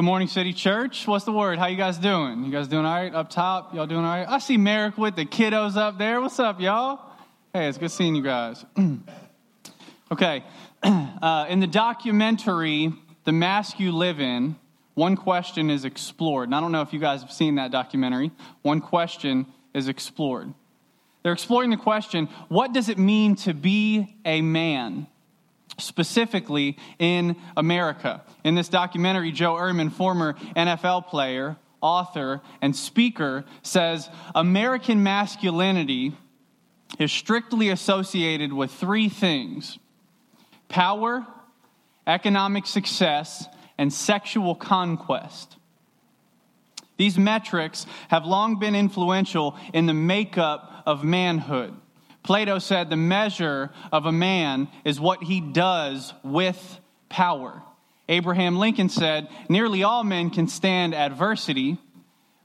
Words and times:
Good 0.00 0.06
morning, 0.06 0.28
City 0.28 0.54
Church. 0.54 1.06
What's 1.06 1.26
the 1.26 1.32
word? 1.32 1.58
How 1.58 1.66
you 1.66 1.76
guys 1.76 1.98
doing? 1.98 2.42
You 2.46 2.50
guys 2.50 2.68
doing 2.68 2.86
all 2.86 2.94
right 2.94 3.14
up 3.14 3.28
top? 3.28 3.74
Y'all 3.74 3.86
doing 3.86 4.02
all 4.02 4.16
right? 4.16 4.26
I 4.26 4.38
see 4.38 4.56
Merrick 4.56 4.96
with 4.96 5.14
the 5.14 5.26
kiddos 5.26 5.76
up 5.76 5.98
there. 5.98 6.22
What's 6.22 6.38
up, 6.38 6.58
y'all? 6.58 7.00
Hey, 7.52 7.68
it's 7.68 7.76
good 7.76 7.90
seeing 7.90 8.14
you 8.14 8.22
guys. 8.22 8.64
okay, 10.10 10.42
uh, 10.82 11.44
in 11.50 11.60
the 11.60 11.66
documentary, 11.66 12.94
The 13.24 13.32
Mask 13.32 13.78
You 13.78 13.92
Live 13.92 14.22
In, 14.22 14.56
one 14.94 15.16
question 15.16 15.68
is 15.68 15.84
explored. 15.84 16.48
And 16.48 16.54
I 16.54 16.60
don't 16.60 16.72
know 16.72 16.80
if 16.80 16.94
you 16.94 16.98
guys 16.98 17.20
have 17.20 17.30
seen 17.30 17.56
that 17.56 17.70
documentary. 17.70 18.30
One 18.62 18.80
question 18.80 19.44
is 19.74 19.88
explored. 19.88 20.54
They're 21.22 21.34
exploring 21.34 21.68
the 21.68 21.76
question 21.76 22.30
what 22.48 22.72
does 22.72 22.88
it 22.88 22.96
mean 22.96 23.36
to 23.36 23.52
be 23.52 24.16
a 24.24 24.40
man? 24.40 25.08
Specifically 25.80 26.76
in 26.98 27.36
America. 27.56 28.22
In 28.44 28.54
this 28.54 28.68
documentary, 28.68 29.32
Joe 29.32 29.54
Ehrmann, 29.54 29.92
former 29.92 30.34
NFL 30.56 31.06
player, 31.06 31.56
author, 31.80 32.40
and 32.60 32.74
speaker, 32.74 33.44
says 33.62 34.08
American 34.34 35.02
masculinity 35.02 36.12
is 36.98 37.12
strictly 37.12 37.68
associated 37.68 38.52
with 38.52 38.70
three 38.70 39.08
things 39.08 39.78
power, 40.68 41.26
economic 42.06 42.66
success, 42.66 43.46
and 43.76 43.92
sexual 43.92 44.54
conquest. 44.54 45.56
These 46.96 47.18
metrics 47.18 47.86
have 48.08 48.26
long 48.26 48.58
been 48.58 48.74
influential 48.74 49.56
in 49.72 49.86
the 49.86 49.94
makeup 49.94 50.82
of 50.84 51.02
manhood. 51.02 51.74
Plato 52.30 52.60
said 52.60 52.90
the 52.90 52.96
measure 52.96 53.70
of 53.90 54.06
a 54.06 54.12
man 54.12 54.68
is 54.84 55.00
what 55.00 55.20
he 55.20 55.40
does 55.40 56.14
with 56.22 56.78
power. 57.08 57.60
Abraham 58.08 58.56
Lincoln 58.56 58.88
said, 58.88 59.28
Nearly 59.48 59.82
all 59.82 60.04
men 60.04 60.30
can 60.30 60.46
stand 60.46 60.94
adversity, 60.94 61.76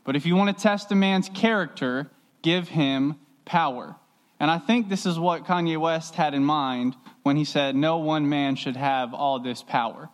but 0.04 0.16
if 0.16 0.26
you 0.26 0.36
want 0.36 0.58
to 0.58 0.60
test 0.60 0.92
a 0.92 0.96
man's 0.96 1.30
character, 1.30 2.10
give 2.42 2.68
him 2.68 3.18
power. 3.46 3.96
And 4.40 4.50
I 4.50 4.58
think 4.58 4.90
this 4.90 5.06
is 5.06 5.20
what 5.20 5.46
Kanye 5.46 5.80
West 5.80 6.16
had 6.16 6.34
in 6.34 6.44
mind 6.44 6.96
when 7.22 7.36
he 7.38 7.46
said, 7.46 7.76
No 7.76 7.98
one 7.98 8.28
man 8.28 8.56
should 8.56 8.78
have 8.78 9.14
all 9.14 9.40
this 9.40 9.62
power. 9.62 10.10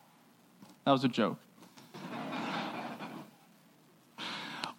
That 0.84 0.92
was 0.92 1.06
a 1.06 1.08
joke. 1.08 1.38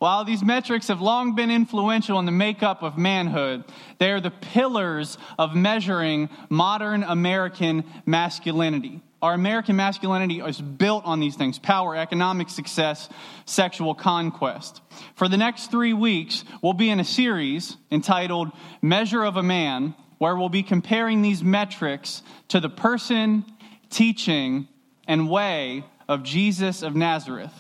While 0.03 0.25
these 0.25 0.43
metrics 0.43 0.89
have 0.89 1.01
long 1.01 1.37
been 1.37 1.49
influential 1.49 2.19
in 2.19 2.27
the 2.27 2.33
makeup 2.33 2.83
of 2.83 2.99
manhood, 2.99 3.63
they 3.99 4.11
are 4.11 4.21
the 4.21 4.33
pillars 4.33 5.17
of 5.39 5.55
measuring 5.55 6.29
modern 6.51 7.05
American 7.05 7.85
masculinity. 8.05 9.01
Our 9.23 9.33
American 9.35 9.77
masculinity 9.77 10.41
is 10.41 10.61
built 10.61 11.05
on 11.05 11.21
these 11.21 11.37
things 11.37 11.61
power, 11.61 11.95
economic 11.95 12.51
success, 12.51 13.09
sexual 13.45 13.95
conquest. 13.95 14.81
For 15.15 15.29
the 15.29 15.37
next 15.37 15.71
three 15.71 15.93
weeks, 15.93 16.43
we'll 16.63 16.73
be 16.73 16.91
in 16.91 16.99
a 16.99 17.05
series 17.05 17.77
entitled 17.93 18.51
Measure 18.83 19.23
of 19.23 19.37
a 19.37 19.43
Man, 19.45 19.95
where 20.19 20.35
we'll 20.35 20.49
be 20.49 20.65
comparing 20.65 21.23
these 21.23 21.45
metrics 21.45 22.25
to 22.49 22.59
the 22.59 22.69
person, 22.69 23.45
teaching, 23.89 24.67
and 25.07 25.31
way 25.31 25.85
of 26.09 26.25
Jesus 26.25 26.83
of 26.83 26.97
Nazareth. 26.97 27.53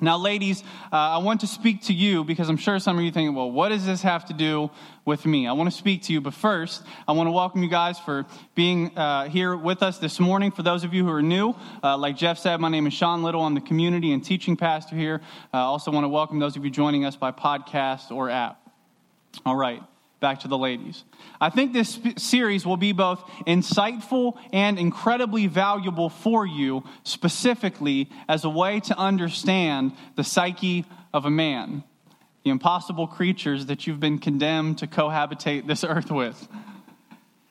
Now, 0.00 0.16
ladies, 0.16 0.62
uh, 0.92 0.96
I 0.96 1.18
want 1.18 1.40
to 1.40 1.46
speak 1.46 1.82
to 1.82 1.92
you 1.92 2.24
because 2.24 2.48
I'm 2.48 2.56
sure 2.56 2.78
some 2.78 2.98
of 2.98 3.04
you 3.04 3.10
think, 3.10 3.36
well, 3.36 3.50
what 3.50 3.68
does 3.68 3.84
this 3.84 4.02
have 4.02 4.26
to 4.26 4.32
do 4.32 4.70
with 5.04 5.26
me? 5.26 5.46
I 5.46 5.52
want 5.52 5.70
to 5.70 5.76
speak 5.76 6.02
to 6.04 6.12
you, 6.12 6.20
but 6.20 6.34
first, 6.34 6.82
I 7.06 7.12
want 7.12 7.26
to 7.26 7.32
welcome 7.32 7.62
you 7.62 7.68
guys 7.68 7.98
for 7.98 8.26
being 8.54 8.96
uh, 8.96 9.28
here 9.28 9.56
with 9.56 9.82
us 9.82 9.98
this 9.98 10.18
morning. 10.18 10.52
For 10.52 10.62
those 10.62 10.84
of 10.84 10.94
you 10.94 11.04
who 11.04 11.10
are 11.10 11.22
new, 11.22 11.54
uh, 11.82 11.98
like 11.98 12.16
Jeff 12.16 12.38
said, 12.38 12.60
my 12.60 12.68
name 12.68 12.86
is 12.86 12.94
Sean 12.94 13.22
Little. 13.22 13.42
I'm 13.42 13.54
the 13.54 13.60
community 13.60 14.12
and 14.12 14.24
teaching 14.24 14.56
pastor 14.56 14.96
here. 14.96 15.20
I 15.52 15.60
uh, 15.60 15.64
also 15.64 15.90
want 15.90 16.04
to 16.04 16.08
welcome 16.08 16.38
those 16.38 16.56
of 16.56 16.64
you 16.64 16.70
joining 16.70 17.04
us 17.04 17.16
by 17.16 17.32
podcast 17.32 18.10
or 18.10 18.30
app. 18.30 18.58
All 19.44 19.56
right 19.56 19.82
back 20.20 20.40
to 20.40 20.48
the 20.48 20.58
ladies. 20.58 21.04
I 21.40 21.48
think 21.48 21.72
this 21.72 21.98
series 22.18 22.66
will 22.66 22.76
be 22.76 22.92
both 22.92 23.20
insightful 23.46 24.38
and 24.52 24.78
incredibly 24.78 25.46
valuable 25.46 26.10
for 26.10 26.46
you, 26.46 26.84
specifically 27.02 28.10
as 28.28 28.44
a 28.44 28.50
way 28.50 28.80
to 28.80 28.98
understand 28.98 29.92
the 30.16 30.24
psyche 30.24 30.84
of 31.14 31.24
a 31.24 31.30
man, 31.30 31.82
the 32.44 32.50
impossible 32.50 33.06
creatures 33.06 33.66
that 33.66 33.86
you've 33.86 34.00
been 34.00 34.18
condemned 34.18 34.78
to 34.78 34.86
cohabitate 34.86 35.66
this 35.66 35.82
earth 35.82 36.10
with. 36.10 36.46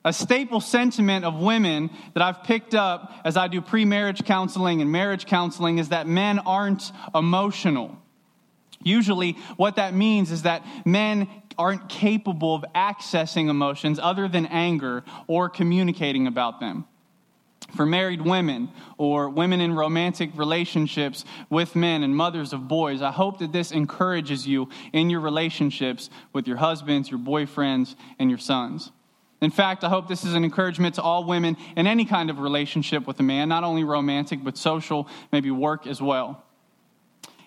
A 0.06 0.14
staple 0.14 0.62
sentiment 0.62 1.26
of 1.26 1.40
women 1.40 1.90
that 2.14 2.22
I've 2.22 2.44
picked 2.44 2.76
up 2.76 3.12
as 3.26 3.36
I 3.36 3.48
do 3.48 3.60
pre 3.60 3.86
marriage 3.86 4.24
counseling 4.24 4.82
and 4.82 4.92
marriage 4.92 5.26
counseling 5.26 5.80
is 5.80 5.90
that 5.90 6.08
men 6.08 6.40
aren't 6.40 6.92
emotional. 7.14 7.98
Usually, 8.84 9.34
what 9.58 9.76
that 9.76 9.94
means 9.94 10.32
is 10.32 10.44
that 10.44 10.66
men 10.86 11.28
aren't 11.58 11.90
capable 11.90 12.56
of 12.56 12.64
accessing 12.74 13.50
emotions 13.50 14.00
other 14.02 14.28
than 14.28 14.46
anger 14.46 15.04
or 15.28 15.50
communicating 15.50 16.28
about 16.28 16.60
them. 16.60 16.86
For 17.76 17.86
married 17.86 18.22
women 18.22 18.70
or 18.98 19.30
women 19.30 19.62
in 19.62 19.74
romantic 19.76 20.32
relationships 20.36 21.26
with 21.50 21.76
men 21.76 22.04
and 22.04 22.16
mothers 22.16 22.54
of 22.54 22.68
boys, 22.68 23.02
I 23.02 23.12
hope 23.12 23.40
that 23.40 23.52
this 23.52 23.72
encourages 23.72 24.48
you 24.48 24.70
in 24.92 25.10
your 25.10 25.20
relationships 25.20 26.10
with 26.34 26.48
your 26.48 26.58
husbands, 26.58 27.12
your 27.12 27.20
boyfriends, 27.20 27.96
and 28.18 28.30
your 28.30 28.40
sons. 28.40 28.92
In 29.42 29.52
fact, 29.52 29.84
I 29.84 29.90
hope 29.90 30.08
this 30.08 30.26
is 30.26 30.34
an 30.34 30.44
encouragement 30.44 30.96
to 30.96 31.02
all 31.02 31.24
women 31.26 31.58
in 31.76 31.86
any 31.86 32.06
kind 32.06 32.30
of 32.30 32.40
relationship 32.40 33.06
with 33.06 33.20
a 33.20 33.24
man, 33.24 33.50
not 33.50 33.64
only 33.64 33.84
romantic, 33.84 34.44
but 34.44 34.58
social, 34.58 35.08
maybe 35.32 35.52
work 35.52 35.86
as 35.86 36.02
well. 36.02 36.44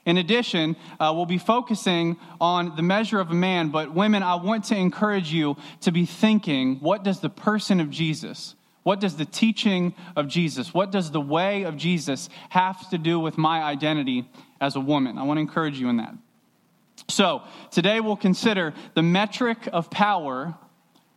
In 0.04 0.16
addition, 0.16 0.76
uh, 0.98 1.12
we'll 1.14 1.26
be 1.26 1.38
focusing 1.38 2.16
on 2.40 2.74
the 2.74 2.82
measure 2.82 3.20
of 3.20 3.30
a 3.30 3.34
man, 3.34 3.68
but 3.68 3.94
women, 3.94 4.22
I 4.22 4.34
want 4.34 4.64
to 4.64 4.76
encourage 4.76 5.32
you 5.32 5.56
to 5.82 5.92
be 5.92 6.06
thinking 6.06 6.76
what 6.80 7.04
does 7.04 7.20
the 7.20 7.30
person 7.30 7.78
of 7.78 7.88
Jesus, 7.88 8.56
what 8.82 8.98
does 8.98 9.16
the 9.16 9.24
teaching 9.24 9.94
of 10.16 10.26
Jesus, 10.26 10.74
what 10.74 10.90
does 10.90 11.12
the 11.12 11.20
way 11.20 11.62
of 11.62 11.76
Jesus 11.76 12.28
have 12.48 12.90
to 12.90 12.98
do 12.98 13.20
with 13.20 13.38
my 13.38 13.62
identity 13.62 14.28
as 14.60 14.74
a 14.74 14.80
woman? 14.80 15.18
I 15.18 15.22
want 15.22 15.36
to 15.36 15.42
encourage 15.42 15.78
you 15.78 15.88
in 15.88 15.98
that. 15.98 16.14
So, 17.08 17.42
today 17.70 18.00
we'll 18.00 18.16
consider 18.16 18.74
the 18.94 19.02
metric 19.02 19.68
of 19.72 19.88
power, 19.88 20.54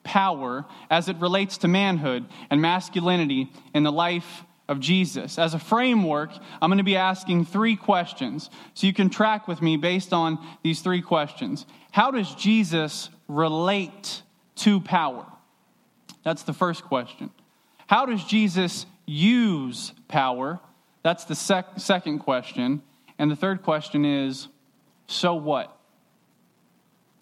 power 0.03 0.65
as 0.91 1.09
it 1.09 1.17
relates 1.17 1.57
to 1.59 1.67
manhood 1.67 2.25
and 2.51 2.61
masculinity 2.61 3.51
in 3.73 3.83
the 3.83 3.91
life 3.91 4.43
of 4.67 4.79
Jesus. 4.79 5.37
As 5.37 5.53
a 5.53 5.59
framework, 5.59 6.31
I'm 6.61 6.69
going 6.69 6.79
to 6.79 6.83
be 6.83 6.97
asking 6.97 7.45
three 7.45 7.75
questions. 7.75 8.49
So 8.73 8.87
you 8.87 8.93
can 8.93 9.09
track 9.09 9.47
with 9.47 9.61
me 9.61 9.77
based 9.77 10.13
on 10.13 10.39
these 10.63 10.81
three 10.81 11.01
questions. 11.01 11.65
How 11.91 12.11
does 12.11 12.33
Jesus 12.35 13.09
relate 13.27 14.21
to 14.57 14.79
power? 14.79 15.25
That's 16.23 16.43
the 16.43 16.53
first 16.53 16.83
question. 16.83 17.29
How 17.87 18.05
does 18.05 18.23
Jesus 18.23 18.85
use 19.05 19.93
power? 20.07 20.59
That's 21.03 21.25
the 21.25 21.35
sec- 21.35 21.79
second 21.79 22.19
question. 22.19 22.81
And 23.19 23.29
the 23.29 23.35
third 23.35 23.61
question 23.61 24.05
is 24.05 24.47
so 25.07 25.35
what? 25.35 25.74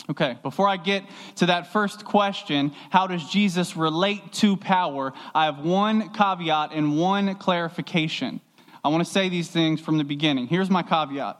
Okay, 0.09 0.37
before 0.43 0.67
I 0.67 0.75
get 0.75 1.03
to 1.37 1.45
that 1.45 1.71
first 1.71 2.03
question, 2.03 2.73
how 2.89 3.07
does 3.07 3.23
Jesus 3.29 3.77
relate 3.77 4.33
to 4.33 4.57
power? 4.57 5.13
I 5.33 5.45
have 5.45 5.59
one 5.59 6.11
caveat 6.13 6.71
and 6.73 6.97
one 6.97 7.35
clarification. 7.35 8.41
I 8.83 8.89
want 8.89 9.05
to 9.05 9.09
say 9.09 9.29
these 9.29 9.49
things 9.49 9.79
from 9.79 9.97
the 9.97 10.03
beginning. 10.03 10.47
Here's 10.47 10.69
my 10.69 10.83
caveat. 10.83 11.37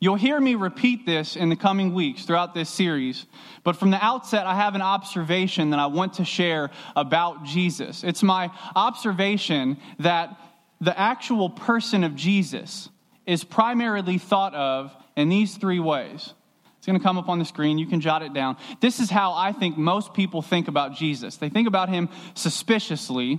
You'll 0.00 0.16
hear 0.16 0.40
me 0.40 0.54
repeat 0.54 1.04
this 1.04 1.36
in 1.36 1.50
the 1.50 1.54
coming 1.54 1.94
weeks 1.94 2.24
throughout 2.24 2.54
this 2.54 2.70
series, 2.70 3.26
but 3.62 3.76
from 3.76 3.90
the 3.90 4.04
outset, 4.04 4.46
I 4.46 4.54
have 4.54 4.74
an 4.74 4.82
observation 4.82 5.70
that 5.70 5.78
I 5.78 5.86
want 5.86 6.14
to 6.14 6.24
share 6.24 6.70
about 6.96 7.44
Jesus. 7.44 8.02
It's 8.02 8.22
my 8.22 8.50
observation 8.74 9.76
that 10.00 10.36
the 10.80 10.98
actual 10.98 11.50
person 11.50 12.02
of 12.02 12.16
Jesus 12.16 12.88
is 13.26 13.44
primarily 13.44 14.18
thought 14.18 14.54
of 14.54 14.92
in 15.16 15.28
these 15.28 15.56
three 15.56 15.78
ways. 15.78 16.34
It's 16.82 16.86
going 16.88 16.98
to 16.98 17.04
come 17.04 17.16
up 17.16 17.28
on 17.28 17.38
the 17.38 17.44
screen. 17.44 17.78
You 17.78 17.86
can 17.86 18.00
jot 18.00 18.22
it 18.22 18.32
down. 18.32 18.56
This 18.80 18.98
is 18.98 19.08
how 19.08 19.34
I 19.34 19.52
think 19.52 19.78
most 19.78 20.14
people 20.14 20.42
think 20.42 20.66
about 20.66 20.96
Jesus. 20.96 21.36
They 21.36 21.48
think 21.48 21.68
about 21.68 21.88
him 21.88 22.08
suspiciously, 22.34 23.38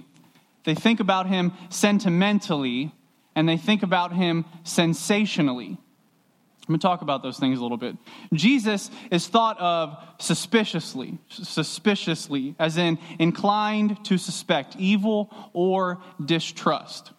they 0.63 0.75
think 0.75 1.01
about 1.01 1.27
him 1.27 1.51
sentimentally, 1.67 2.93
and 3.35 3.49
they 3.49 3.57
think 3.57 3.83
about 3.83 4.13
him 4.13 4.45
sensationally. 4.63 5.71
I'm 5.71 6.67
going 6.69 6.79
to 6.79 6.87
talk 6.87 7.01
about 7.01 7.21
those 7.21 7.37
things 7.37 7.59
a 7.59 7.61
little 7.61 7.75
bit. 7.75 7.97
Jesus 8.31 8.89
is 9.11 9.27
thought 9.27 9.59
of 9.59 10.01
suspiciously, 10.19 11.17
suspiciously, 11.27 12.55
as 12.57 12.77
in 12.77 12.97
inclined 13.19 14.05
to 14.05 14.17
suspect 14.17 14.77
evil 14.77 15.29
or 15.51 16.01
distrust. 16.23 17.11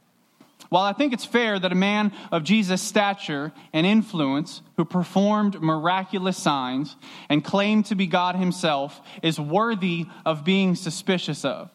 While 0.74 0.86
I 0.86 0.92
think 0.92 1.12
it's 1.12 1.24
fair 1.24 1.56
that 1.56 1.70
a 1.70 1.76
man 1.76 2.10
of 2.32 2.42
Jesus' 2.42 2.82
stature 2.82 3.52
and 3.72 3.86
influence, 3.86 4.60
who 4.76 4.84
performed 4.84 5.62
miraculous 5.62 6.36
signs 6.36 6.96
and 7.28 7.44
claimed 7.44 7.86
to 7.86 7.94
be 7.94 8.08
God 8.08 8.34
himself, 8.34 9.00
is 9.22 9.38
worthy 9.38 10.06
of 10.26 10.44
being 10.44 10.74
suspicious 10.74 11.44
of, 11.44 11.70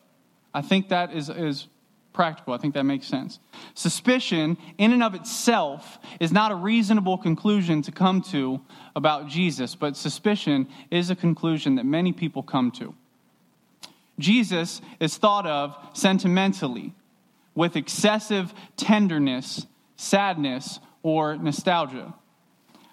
I 0.54 0.62
think 0.62 0.90
that 0.90 1.14
is, 1.14 1.30
is 1.30 1.70
practical. 2.12 2.54
I 2.54 2.58
think 2.58 2.74
that 2.74 2.84
makes 2.84 3.08
sense. 3.08 3.40
Suspicion, 3.74 4.58
in 4.78 4.92
and 4.92 5.02
of 5.02 5.16
itself, 5.16 5.98
is 6.20 6.34
not 6.34 6.52
a 6.52 6.56
reasonable 6.56 7.18
conclusion 7.18 7.82
to 7.84 7.94
come 7.94 8.22
to 8.34 8.60
about 8.98 9.30
Jesus, 9.30 9.76
but 9.76 9.96
suspicion 9.96 10.68
is 10.92 11.10
a 11.10 11.16
conclusion 11.16 11.76
that 11.76 11.86
many 11.86 12.12
people 12.12 12.44
come 12.44 12.70
to. 12.72 12.94
Jesus 14.20 14.82
is 15.00 15.16
thought 15.16 15.48
of 15.48 15.78
sentimentally 15.94 16.94
with 17.56 17.76
excessive 17.76 18.54
tenderness, 18.78 19.66
sadness, 19.96 20.80
or 21.04 21.36
nostalgia. 21.38 22.14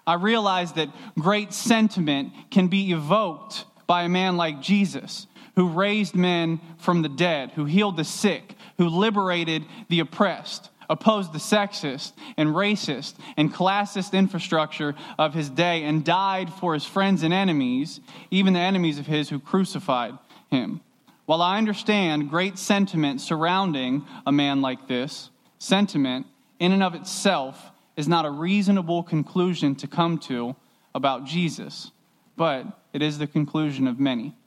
I 0.05 0.13
realize 0.13 0.73
that 0.73 0.89
great 1.19 1.53
sentiment 1.53 2.31
can 2.49 2.67
be 2.67 2.91
evoked 2.91 3.65
by 3.87 4.03
a 4.03 4.09
man 4.09 4.37
like 4.37 4.61
Jesus, 4.61 5.27
who 5.55 5.69
raised 5.69 6.15
men 6.15 6.61
from 6.77 7.01
the 7.01 7.09
dead, 7.09 7.51
who 7.51 7.65
healed 7.65 7.97
the 7.97 8.03
sick, 8.03 8.55
who 8.77 8.87
liberated 8.89 9.65
the 9.89 9.99
oppressed, 9.99 10.69
opposed 10.89 11.33
the 11.33 11.39
sexist 11.39 12.13
and 12.37 12.49
racist 12.49 13.15
and 13.35 13.53
classist 13.53 14.13
infrastructure 14.13 14.95
of 15.17 15.33
his 15.33 15.49
day, 15.49 15.83
and 15.83 16.05
died 16.05 16.53
for 16.53 16.73
his 16.73 16.85
friends 16.85 17.23
and 17.23 17.33
enemies, 17.33 17.99
even 18.31 18.53
the 18.53 18.59
enemies 18.59 18.99
of 18.99 19.07
his 19.07 19.29
who 19.29 19.39
crucified 19.39 20.13
him. 20.49 20.79
While 21.27 21.41
I 21.41 21.57
understand 21.57 22.29
great 22.29 22.57
sentiment 22.57 23.19
surrounding 23.19 24.05
a 24.25 24.31
man 24.31 24.61
like 24.61 24.87
this, 24.87 25.29
sentiment 25.59 26.25
in 26.57 26.71
and 26.71 26.81
of 26.81 26.95
itself 26.95 27.61
is 27.97 28.07
not 28.07 28.25
a 28.25 28.31
reasonable 28.31 29.03
conclusion 29.03 29.75
to 29.75 29.87
come 29.87 30.19
to 30.19 30.55
about 30.95 31.25
Jesus, 31.25 31.91
but 32.37 32.65
it 32.93 33.01
is 33.01 33.17
the 33.17 33.27
conclusion 33.27 33.87
of 33.87 33.99
many. 33.99 34.37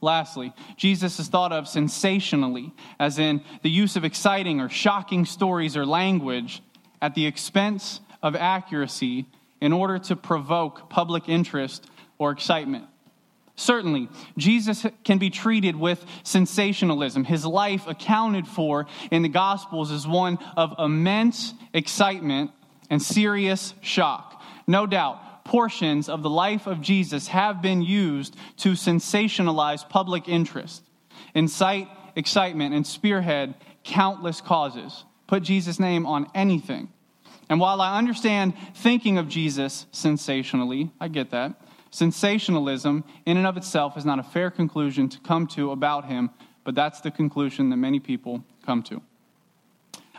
Lastly, 0.00 0.52
Jesus 0.76 1.20
is 1.20 1.28
thought 1.28 1.52
of 1.52 1.68
sensationally, 1.68 2.72
as 2.98 3.20
in 3.20 3.40
the 3.62 3.70
use 3.70 3.94
of 3.94 4.04
exciting 4.04 4.60
or 4.60 4.68
shocking 4.68 5.24
stories 5.24 5.76
or 5.76 5.86
language 5.86 6.60
at 7.00 7.14
the 7.14 7.24
expense 7.24 8.00
of 8.20 8.34
accuracy 8.34 9.26
in 9.60 9.72
order 9.72 10.00
to 10.00 10.16
provoke 10.16 10.90
public 10.90 11.28
interest 11.28 11.88
or 12.18 12.32
excitement. 12.32 12.86
Certainly, 13.56 14.08
Jesus 14.36 14.84
can 15.04 15.18
be 15.18 15.30
treated 15.30 15.76
with 15.76 16.04
sensationalism. 16.24 17.24
His 17.24 17.46
life 17.46 17.86
accounted 17.86 18.48
for 18.48 18.86
in 19.12 19.22
the 19.22 19.28
Gospels 19.28 19.92
is 19.92 20.06
one 20.06 20.38
of 20.56 20.74
immense 20.78 21.54
excitement 21.72 22.50
and 22.90 23.00
serious 23.00 23.74
shock. 23.80 24.42
No 24.66 24.86
doubt, 24.86 25.44
portions 25.44 26.08
of 26.08 26.22
the 26.22 26.30
life 26.30 26.66
of 26.66 26.80
Jesus 26.80 27.28
have 27.28 27.62
been 27.62 27.82
used 27.82 28.36
to 28.58 28.72
sensationalize 28.72 29.88
public 29.88 30.28
interest, 30.28 30.82
incite 31.34 31.88
excitement, 32.16 32.74
and 32.74 32.84
spearhead 32.84 33.54
countless 33.84 34.40
causes. 34.40 35.04
Put 35.26 35.42
Jesus' 35.44 35.78
name 35.78 36.06
on 36.06 36.26
anything. 36.34 36.88
And 37.48 37.60
while 37.60 37.80
I 37.80 37.98
understand 37.98 38.54
thinking 38.74 39.18
of 39.18 39.28
Jesus 39.28 39.86
sensationally, 39.92 40.90
I 40.98 41.08
get 41.08 41.30
that. 41.30 41.60
Sensationalism, 41.94 43.04
in 43.24 43.36
and 43.36 43.46
of 43.46 43.56
itself, 43.56 43.96
is 43.96 44.04
not 44.04 44.18
a 44.18 44.24
fair 44.24 44.50
conclusion 44.50 45.08
to 45.08 45.20
come 45.20 45.46
to 45.46 45.70
about 45.70 46.06
him, 46.06 46.28
but 46.64 46.74
that's 46.74 47.00
the 47.02 47.10
conclusion 47.12 47.70
that 47.70 47.76
many 47.76 48.00
people 48.00 48.42
come 48.66 48.82
to. 48.82 49.00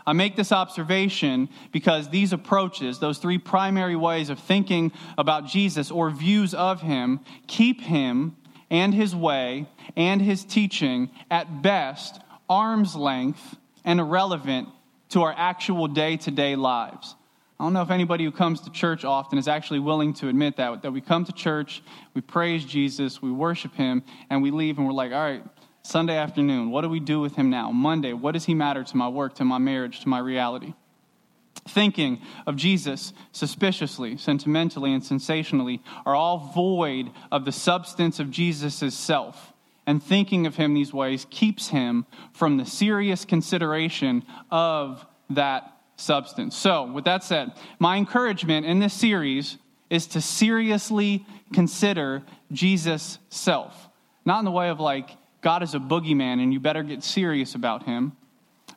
I 0.07 0.13
make 0.13 0.37
this 0.37 0.53
observation 0.53 1.49
because 1.73 2.07
these 2.07 2.31
approaches, 2.31 2.99
those 2.99 3.17
three 3.17 3.37
primary 3.37 3.97
ways 3.97 4.29
of 4.29 4.39
thinking 4.39 4.93
about 5.17 5.47
Jesus 5.47 5.91
or 5.91 6.09
views 6.11 6.53
of 6.53 6.79
him, 6.79 7.19
keep 7.45 7.81
him 7.81 8.37
and 8.69 8.93
his 8.93 9.13
way 9.13 9.67
and 9.97 10.21
his 10.21 10.45
teaching 10.45 11.09
at 11.29 11.61
best 11.61 12.21
arm's 12.49 12.95
length 12.95 13.57
and 13.83 13.99
irrelevant 13.99 14.69
to 15.09 15.23
our 15.23 15.35
actual 15.35 15.89
day 15.89 16.15
to 16.15 16.31
day 16.31 16.55
lives. 16.55 17.15
I 17.59 17.63
don't 17.63 17.71
know 17.71 17.81
if 17.81 17.89
anybody 17.89 18.25
who 18.25 18.31
comes 18.31 18.61
to 18.61 18.69
church 18.69 19.05
often 19.05 19.37
is 19.37 19.47
actually 19.47 19.79
willing 19.79 20.13
to 20.15 20.27
admit 20.27 20.57
that. 20.57 20.81
That 20.81 20.91
we 20.91 20.99
come 20.99 21.23
to 21.25 21.31
church, 21.31 21.81
we 22.13 22.19
praise 22.19 22.65
Jesus, 22.65 23.21
we 23.21 23.31
worship 23.31 23.73
Him, 23.75 24.03
and 24.29 24.43
we 24.43 24.51
leave 24.51 24.77
and 24.77 24.85
we're 24.85 24.93
like, 24.93 25.13
all 25.13 25.19
right, 25.19 25.43
Sunday 25.81 26.17
afternoon, 26.17 26.69
what 26.69 26.81
do 26.81 26.89
we 26.89 26.99
do 26.99 27.21
with 27.21 27.35
Him 27.35 27.49
now? 27.49 27.71
Monday, 27.71 28.11
what 28.11 28.33
does 28.33 28.43
He 28.43 28.53
matter 28.53 28.83
to 28.83 28.97
my 28.97 29.07
work, 29.07 29.35
to 29.35 29.45
my 29.45 29.57
marriage, 29.57 30.01
to 30.01 30.09
my 30.09 30.19
reality? 30.19 30.73
Thinking 31.69 32.21
of 32.45 32.57
Jesus 32.57 33.13
suspiciously, 33.31 34.17
sentimentally, 34.17 34.93
and 34.93 35.03
sensationally 35.03 35.81
are 36.05 36.15
all 36.15 36.51
void 36.53 37.09
of 37.31 37.45
the 37.45 37.51
substance 37.53 38.19
of 38.19 38.31
Jesus' 38.31 38.93
self. 38.93 39.53
And 39.87 40.03
thinking 40.03 40.45
of 40.45 40.55
Him 40.55 40.73
these 40.73 40.93
ways 40.93 41.25
keeps 41.29 41.69
Him 41.69 42.05
from 42.33 42.57
the 42.57 42.65
serious 42.65 43.23
consideration 43.23 44.25
of 44.51 45.05
that 45.29 45.74
substance. 45.95 46.55
So, 46.55 46.91
with 46.91 47.05
that 47.05 47.23
said, 47.23 47.51
my 47.79 47.97
encouragement 47.97 48.65
in 48.65 48.79
this 48.79 48.93
series 48.93 49.57
is 49.89 50.07
to 50.07 50.21
seriously 50.21 51.25
consider 51.53 52.23
Jesus' 52.51 53.19
self. 53.29 53.89
Not 54.25 54.39
in 54.39 54.45
the 54.45 54.51
way 54.51 54.69
of 54.69 54.79
like, 54.79 55.09
God 55.41 55.61
is 55.63 55.75
a 55.75 55.79
boogeyman 55.79 56.41
and 56.41 56.51
you 56.51 56.59
better 56.59 56.83
get 56.83 57.03
serious 57.03 57.53
about 57.55 57.83
him, 57.83 58.13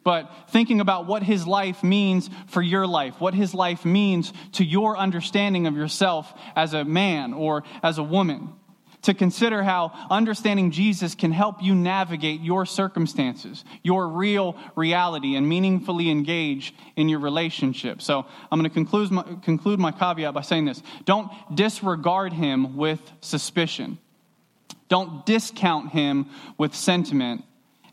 but 0.04 0.30
thinking 0.50 0.80
about 0.80 1.06
what 1.06 1.22
his 1.22 1.46
life 1.46 1.82
means 1.82 2.28
for 2.46 2.62
your 2.62 2.86
life, 2.86 3.20
what 3.20 3.34
his 3.34 3.54
life 3.54 3.84
means 3.84 4.32
to 4.52 4.64
your 4.64 4.96
understanding 4.96 5.66
of 5.66 5.76
yourself 5.76 6.32
as 6.54 6.74
a 6.74 6.84
man 6.84 7.32
or 7.32 7.64
as 7.82 7.98
a 7.98 8.02
woman 8.02 8.52
to 9.02 9.14
consider 9.14 9.62
how 9.62 9.92
understanding 10.10 10.70
Jesus 10.70 11.14
can 11.14 11.30
help 11.32 11.62
you 11.62 11.74
navigate 11.74 12.40
your 12.40 12.66
circumstances, 12.66 13.64
your 13.82 14.08
real 14.08 14.56
reality, 14.74 15.36
and 15.36 15.48
meaningfully 15.48 16.10
engage 16.10 16.74
in 16.96 17.08
your 17.08 17.20
relationship. 17.20 18.02
So 18.02 18.26
I'm 18.50 18.58
going 18.58 18.68
to 18.68 18.74
conclude 18.74 19.10
my, 19.10 19.22
conclude 19.42 19.78
my 19.78 19.92
caveat 19.92 20.34
by 20.34 20.42
saying 20.42 20.64
this 20.64 20.82
don't 21.04 21.30
disregard 21.54 22.32
him 22.32 22.76
with 22.76 23.00
suspicion, 23.20 23.98
don't 24.88 25.24
discount 25.24 25.90
him 25.90 26.26
with 26.56 26.74
sentiment. 26.74 27.44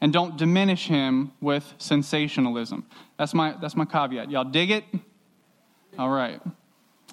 And 0.01 0.11
don't 0.11 0.37
diminish 0.37 0.87
him 0.87 1.31
with 1.41 1.73
sensationalism. 1.79 2.85
That's 3.17 3.33
my, 3.33 3.55
that's 3.59 3.75
my 3.75 3.85
caveat. 3.85 4.29
Y'all 4.29 4.43
dig 4.43 4.69
it? 4.69 4.83
All 5.97 6.09
right. 6.09 6.41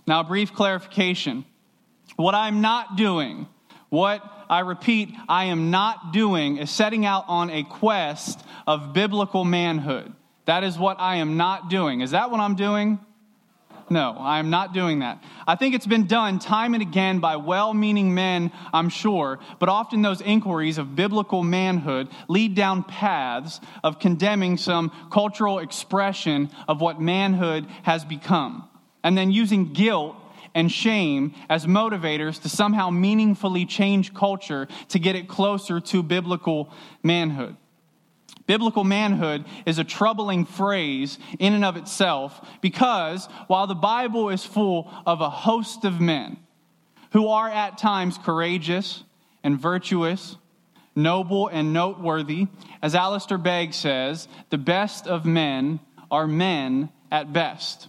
Now, 0.06 0.21
a 0.21 0.25
brief 0.25 0.53
clarification. 0.53 1.47
What 2.17 2.35
I'm 2.35 2.61
not 2.61 2.97
doing 2.97 3.47
what 3.93 4.23
I 4.49 4.61
repeat, 4.61 5.15
I 5.29 5.44
am 5.44 5.71
not 5.71 6.15
doing 6.15 6.56
is 6.56 6.71
setting 6.71 7.05
out 7.05 7.27
on 7.29 7.50
a 7.50 7.62
quest 7.62 8.43
of 8.67 8.94
biblical 8.94 9.44
manhood. 9.44 10.11
That 10.47 10.65
is 10.65 10.79
what 10.79 10.99
I 10.99 11.17
am 11.17 11.37
not 11.37 11.69
doing. 11.69 12.00
Is 12.00 12.12
that 12.12 12.31
what 12.31 12.41
I'm 12.41 12.55
doing? 12.55 12.99
No, 13.90 14.16
I 14.19 14.38
am 14.38 14.49
not 14.49 14.73
doing 14.73 15.00
that. 15.00 15.23
I 15.47 15.57
think 15.57 15.75
it's 15.75 15.87
been 15.87 16.07
done 16.07 16.38
time 16.38 16.73
and 16.73 16.83
again 16.83 17.19
by 17.19 17.37
well 17.37 17.75
meaning 17.75 18.14
men, 18.14 18.50
I'm 18.73 18.88
sure, 18.88 19.38
but 19.59 19.69
often 19.69 20.00
those 20.00 20.23
inquiries 20.23 20.78
of 20.78 20.97
biblical 20.97 21.43
manhood 21.43 22.09
lead 22.28 22.55
down 22.55 22.85
paths 22.85 23.61
of 23.85 23.99
condemning 23.99 24.57
some 24.57 24.90
cultural 25.11 25.59
expression 25.59 26.49
of 26.66 26.81
what 26.81 26.99
manhood 26.99 27.66
has 27.83 28.07
become, 28.07 28.66
and 29.05 29.19
then 29.19 29.31
using 29.31 29.75
guilt 29.75 30.16
and 30.54 30.71
shame 30.71 31.35
as 31.49 31.66
motivators 31.66 32.40
to 32.42 32.49
somehow 32.49 32.90
meaningfully 32.90 33.66
change 33.66 34.14
culture 34.14 34.68
to 34.88 34.99
get 34.99 35.16
it 35.16 35.28
closer 35.28 35.80
to 35.80 36.02
biblical 36.02 36.73
manhood. 37.02 37.56
Biblical 38.47 38.85
manhood 38.85 39.44
is 39.66 39.78
a 39.78 39.85
troubling 39.85 40.44
phrase 40.44 41.18
in 41.38 41.54
and 41.54 41.64
of 41.64 41.76
itself 41.76 42.47
because 42.61 43.26
while 43.47 43.66
the 43.66 43.75
Bible 43.75 44.30
is 44.30 44.44
full 44.44 44.92
of 45.06 45.21
a 45.21 45.30
host 45.30 45.85
of 45.85 46.00
men 46.00 46.37
who 47.12 47.28
are 47.28 47.49
at 47.49 47.78
times 47.78 48.18
courageous 48.18 49.04
and 49.44 49.61
virtuous, 49.61 50.37
noble 50.94 51.49
and 51.49 51.73
noteworthy, 51.73 52.49
as 52.82 52.94
Alistair 52.94 53.38
Begg 53.38 53.75
says, 53.75 54.28
the 54.50 54.59
best 54.59 55.06
of 55.06 55.25
men 55.25 55.80
are 56.11 56.26
men 56.26 56.90
at 57.11 57.32
best. 57.32 57.88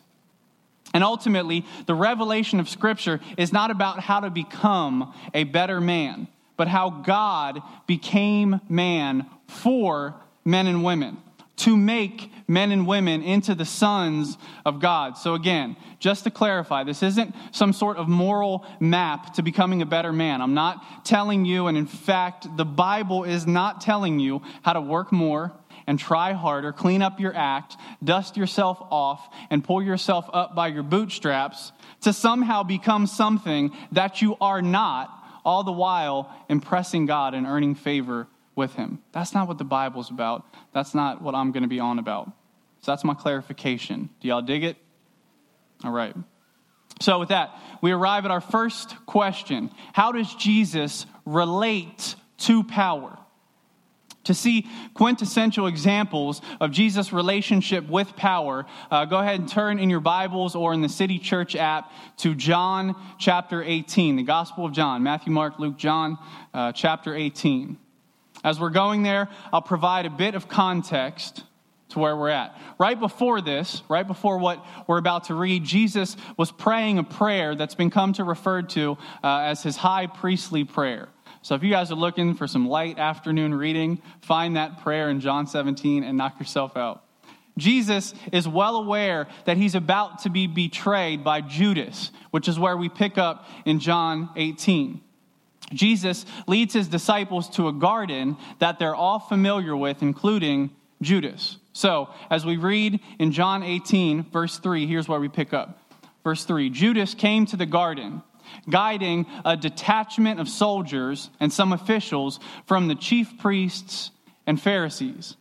And 0.94 1.04
ultimately, 1.04 1.66
the 1.88 1.96
revelation 1.96 2.60
of 2.60 2.70
Scripture 2.70 3.20
is 3.38 3.52
not 3.52 3.72
about 3.72 4.00
how 4.00 4.20
to 4.20 4.30
become 4.30 5.14
a 5.34 5.44
better 5.44 5.82
man, 5.82 6.28
but 6.56 6.68
how 6.68 6.90
God 6.90 7.62
became 7.88 8.62
man 8.70 9.26
for 9.48 10.16
men 10.46 10.68
and 10.68 10.84
women, 10.84 11.18
to 11.56 11.76
make 11.76 12.32
men 12.48 12.72
and 12.72 12.86
women 12.86 13.24
into 13.24 13.56
the 13.56 13.66
sons 13.66 14.38
of 14.66 14.80
God. 14.80 15.18
So, 15.18 15.34
again, 15.34 15.78
just 16.00 16.26
to 16.26 16.32
clarify, 16.32 16.84
this 16.84 17.02
isn't 17.02 17.34
some 17.52 17.74
sort 17.74 17.98
of 17.98 18.08
moral 18.08 18.66
map 18.80 19.34
to 19.36 19.42
becoming 19.42 19.82
a 19.82 19.86
better 19.86 20.12
man. 20.12 20.42
I'm 20.42 20.54
not 20.54 21.06
telling 21.06 21.46
you, 21.46 21.68
and 21.68 21.78
in 21.78 21.86
fact, 21.86 22.46
the 22.58 22.66
Bible 22.66 23.24
is 23.24 23.48
not 23.48 23.82
telling 23.82 24.20
you 24.20 24.42
how 24.64 24.74
to 24.74 24.82
work 24.82 25.12
more 25.12 25.54
and 25.88 26.00
try 26.00 26.34
harder, 26.34 26.72
clean 26.72 27.02
up 27.02 27.20
your 27.20 27.36
act, 27.36 27.78
dust 28.04 28.38
yourself 28.38 28.78
off, 28.90 29.28
and 29.50 29.63
pull 29.63 29.82
yourself 29.82 30.30
up 30.34 30.56
by 30.56 30.68
your 30.68 30.84
bootstraps 30.84 31.72
to 32.02 32.13
somehow 32.13 32.63
become 32.63 33.08
something 33.08 33.72
that 33.92 34.22
you 34.22 34.36
are 34.40 34.62
not, 34.62 35.10
all 35.46 35.63
the 35.63 35.72
while 35.72 36.34
impressing 36.50 37.06
God 37.06 37.34
and 37.34 37.46
earning 37.46 37.75
favor 37.75 38.28
with 38.56 38.74
him. 38.75 39.00
That's 39.12 39.34
not 39.34 39.48
what 39.48 39.58
the 39.58 39.63
Bible's 39.63 40.10
about. 40.10 40.46
That's 40.74 40.94
not 40.94 41.22
what 41.22 41.36
I'm 41.36 41.52
going 41.52 41.63
to 41.63 41.70
be 41.70 41.80
on 41.80 42.00
about. 42.00 42.28
So 42.82 42.92
that's 42.92 43.04
my 43.04 43.13
clarification. 43.13 44.10
Do 44.20 44.28
y'all 44.28 44.42
dig 44.42 44.63
it? 44.63 44.78
All 45.84 45.92
right. 45.92 46.16
So, 47.02 47.20
with 47.20 47.30
that, 47.30 47.52
we 47.82 47.92
arrive 47.92 48.25
at 48.25 48.32
our 48.32 48.42
first 48.42 48.96
question 49.06 49.72
How 49.94 50.12
does 50.12 50.34
Jesus 50.36 51.06
relate 51.25 52.16
to 52.40 52.63
power? 52.63 53.18
To 54.25 54.34
see 54.34 54.68
quintessential 54.94 55.68
examples 55.68 56.42
of 56.62 56.72
Jesus' 56.72 57.12
relationship 57.12 57.88
with 57.89 58.15
power, 58.15 58.65
uh, 58.89 59.06
go 59.06 59.18
ahead 59.18 59.39
and 59.39 59.50
turn 59.50 59.80
in 59.80 59.89
your 59.89 60.00
Bibles 60.00 60.56
or 60.56 60.74
in 60.74 60.82
the 60.82 60.89
City 60.89 61.20
Church 61.20 61.56
app 61.56 61.92
to 62.18 62.34
John 62.34 62.96
chapter 63.20 63.62
18, 63.62 64.15
the 64.15 64.24
Gospel 64.24 64.65
of 64.65 64.72
John 64.72 65.03
Matthew, 65.03 65.34
Mark, 65.34 65.60
Luke, 65.60 65.77
John, 65.77 66.18
uh, 66.53 66.72
chapter 66.72 67.13
18. 67.13 67.77
As 68.46 68.60
we're 68.60 68.70
going 68.70 69.03
there, 69.03 69.30
I'll 69.51 69.62
provide 69.62 70.06
a 70.06 70.10
bit 70.10 70.36
of 70.36 70.48
context 70.48 71.44
to 71.89 72.00
where 72.00 72.15
we're 72.15 72.30
at. 72.30 72.58
Right 72.80 73.00
before 73.00 73.39
this, 73.42 73.82
right 73.88 74.06
before 74.06 74.38
what 74.38 74.65
we're 74.88 74.98
about 74.98 75.25
to 75.25 75.36
read, 75.36 75.63
Jesus 75.63 76.18
was 76.38 76.51
praying 76.51 76.98
a 76.98 77.03
prayer 77.03 77.56
that's 77.56 77.75
been 77.75 77.89
come 77.89 78.13
to 78.13 78.24
referred 78.24 78.70
to 78.72 78.98
uh, 79.24 79.39
as 79.39 79.63
his 79.63 79.77
high 79.77 80.08
priestly 80.08 80.63
prayer. 80.63 81.10
So 81.44 81.56
if 81.56 81.64
you 81.64 81.70
guys 81.70 81.92
are 81.92 81.96
looking 81.96 82.36
for 82.36 82.48
some 82.48 82.70
light 82.70 82.98
afternoon 82.98 83.54
reading, 83.54 84.02
find 84.22 84.56
that 84.56 84.82
prayer 84.82 85.10
in 85.10 85.20
John 85.20 85.46
17 85.46 86.04
and 86.04 86.18
knock 86.18 86.40
yourself 86.40 86.78
out. 86.78 87.04
Jesus 87.58 88.14
is 88.32 88.48
well 88.48 88.78
aware 88.78 89.28
that 89.44 89.58
he's 89.58 89.76
about 89.76 90.20
to 90.20 90.30
be 90.30 90.48
betrayed 90.48 91.22
by 91.22 91.42
Judas, 91.42 92.12
which 92.32 92.48
is 92.48 92.58
where 92.58 92.78
we 92.78 92.88
pick 92.88 93.18
up 93.18 93.46
in 93.66 93.80
John 93.80 94.30
18. 94.38 95.02
Jesus 95.74 96.26
leads 96.48 96.74
his 96.74 96.88
disciples 96.88 97.50
to 97.52 97.68
a 97.68 97.74
garden 97.74 98.38
that 98.60 98.80
they're 98.80 98.96
all 98.96 99.20
familiar 99.20 99.76
with, 99.76 100.02
including 100.02 100.72
Judas. 101.02 101.58
So, 101.74 102.10
as 102.30 102.46
we 102.46 102.56
read 102.56 103.02
in 103.20 103.34
John 103.34 103.64
18, 103.64 104.24
verse 104.32 104.60
3, 104.60 104.88
here's 104.88 105.10
where 105.10 105.20
we 105.20 105.28
pick 105.28 105.54
up. 105.54 105.80
Verse 106.24 106.46
3 106.46 106.70
Judas 106.70 107.14
came 107.14 107.46
to 107.48 107.58
the 107.58 107.66
garden, 107.66 108.24
guiding 108.70 109.26
a 109.46 109.58
detachment 109.58 110.40
of 110.40 110.50
soldiers 110.50 111.30
and 111.40 111.52
some 111.52 111.74
officials 111.74 112.40
from 112.66 112.88
the 112.88 112.96
chief 112.96 113.38
priests 113.40 114.12
and 114.46 114.60
Pharisees. 114.62 115.36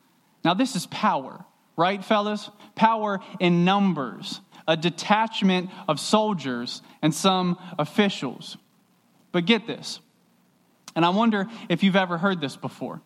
Now, 0.44 0.54
this 0.54 0.76
is 0.76 0.86
power, 0.86 1.44
right, 1.76 2.04
fellas? 2.04 2.50
Power 2.74 3.20
in 3.38 3.64
numbers, 3.64 4.40
a 4.66 4.76
detachment 4.76 5.70
of 5.88 6.00
soldiers 6.00 6.82
and 7.00 7.14
some 7.14 7.58
officials. 7.78 8.56
But 9.30 9.46
get 9.46 9.66
this, 9.66 10.00
and 10.94 11.04
I 11.04 11.10
wonder 11.10 11.46
if 11.68 11.82
you've 11.82 11.96
ever 11.96 12.18
heard 12.18 12.40
this 12.40 12.56
before. 12.56 13.00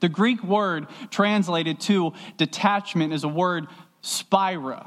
The 0.00 0.08
Greek 0.08 0.42
word 0.42 0.86
translated 1.10 1.80
to 1.80 2.12
detachment 2.36 3.12
is 3.12 3.24
a 3.24 3.28
word 3.28 3.66
spira, 4.02 4.86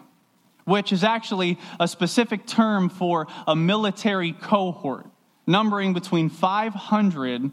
which 0.65 0.91
is 0.91 1.03
actually 1.03 1.57
a 1.79 1.87
specific 1.87 2.45
term 2.45 2.89
for 2.89 3.27
a 3.47 3.55
military 3.55 4.33
cohort, 4.33 5.07
numbering 5.45 5.93
between 5.93 6.29
500 6.29 7.51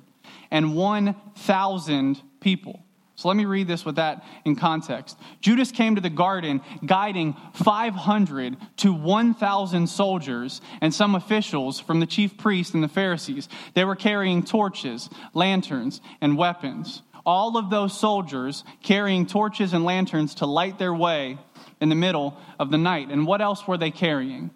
and 0.50 0.74
1,000 0.74 2.22
people. 2.40 2.84
So 3.20 3.28
let 3.28 3.36
me 3.36 3.44
read 3.44 3.68
this 3.68 3.84
with 3.84 3.96
that 3.96 4.24
in 4.46 4.56
context. 4.56 5.18
Judas 5.42 5.72
came 5.72 5.96
to 5.96 6.00
the 6.00 6.08
garden 6.08 6.62
guiding 6.86 7.36
500 7.52 8.56
to 8.78 8.94
1,000 8.94 9.86
soldiers 9.88 10.62
and 10.80 10.94
some 10.94 11.14
officials 11.14 11.78
from 11.78 12.00
the 12.00 12.06
chief 12.06 12.38
priests 12.38 12.72
and 12.72 12.82
the 12.82 12.88
Pharisees. 12.88 13.50
They 13.74 13.84
were 13.84 13.94
carrying 13.94 14.42
torches, 14.42 15.10
lanterns, 15.34 16.00
and 16.22 16.38
weapons 16.38 17.02
all 17.26 17.56
of 17.56 17.70
those 17.70 17.98
soldiers 17.98 18.64
carrying 18.82 19.26
torches 19.26 19.72
and 19.72 19.84
lanterns 19.84 20.36
to 20.36 20.46
light 20.46 20.78
their 20.78 20.94
way 20.94 21.38
in 21.80 21.88
the 21.88 21.94
middle 21.94 22.36
of 22.58 22.70
the 22.70 22.78
night. 22.78 23.08
And 23.08 23.26
what 23.26 23.40
else 23.40 23.66
were 23.66 23.78
they 23.78 23.90
carrying? 23.90 24.50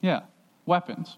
Yeah, 0.00 0.22
weapons. 0.66 1.16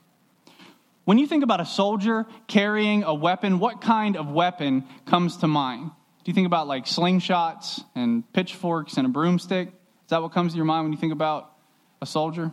When 1.05 1.19
you 1.19 1.27
think 1.27 1.45
about 1.45 1.61
a 1.61 1.67
soldier 1.67 2.27
carrying 2.49 3.05
a 3.05 3.15
weapon, 3.15 3.59
what 3.59 3.81
kind 3.81 4.17
of 4.17 4.29
weapon 4.29 4.85
comes 5.07 5.37
to 5.39 5.47
mind? 5.47 5.91
Do 6.25 6.31
you 6.31 6.35
think 6.35 6.47
about 6.47 6.67
like 6.67 6.87
slingshots 6.87 7.83
and 7.95 8.31
pitchforks 8.33 8.97
and 8.97 9.07
a 9.07 9.11
broomstick? 9.11 9.69
Is 9.69 10.11
that 10.11 10.23
what 10.23 10.33
comes 10.33 10.53
to 10.53 10.57
your 10.57 10.65
mind 10.65 10.85
when 10.85 10.93
you 10.93 10.99
think 10.99 11.13
about 11.13 11.53
a 12.03 12.07
soldier? 12.07 12.53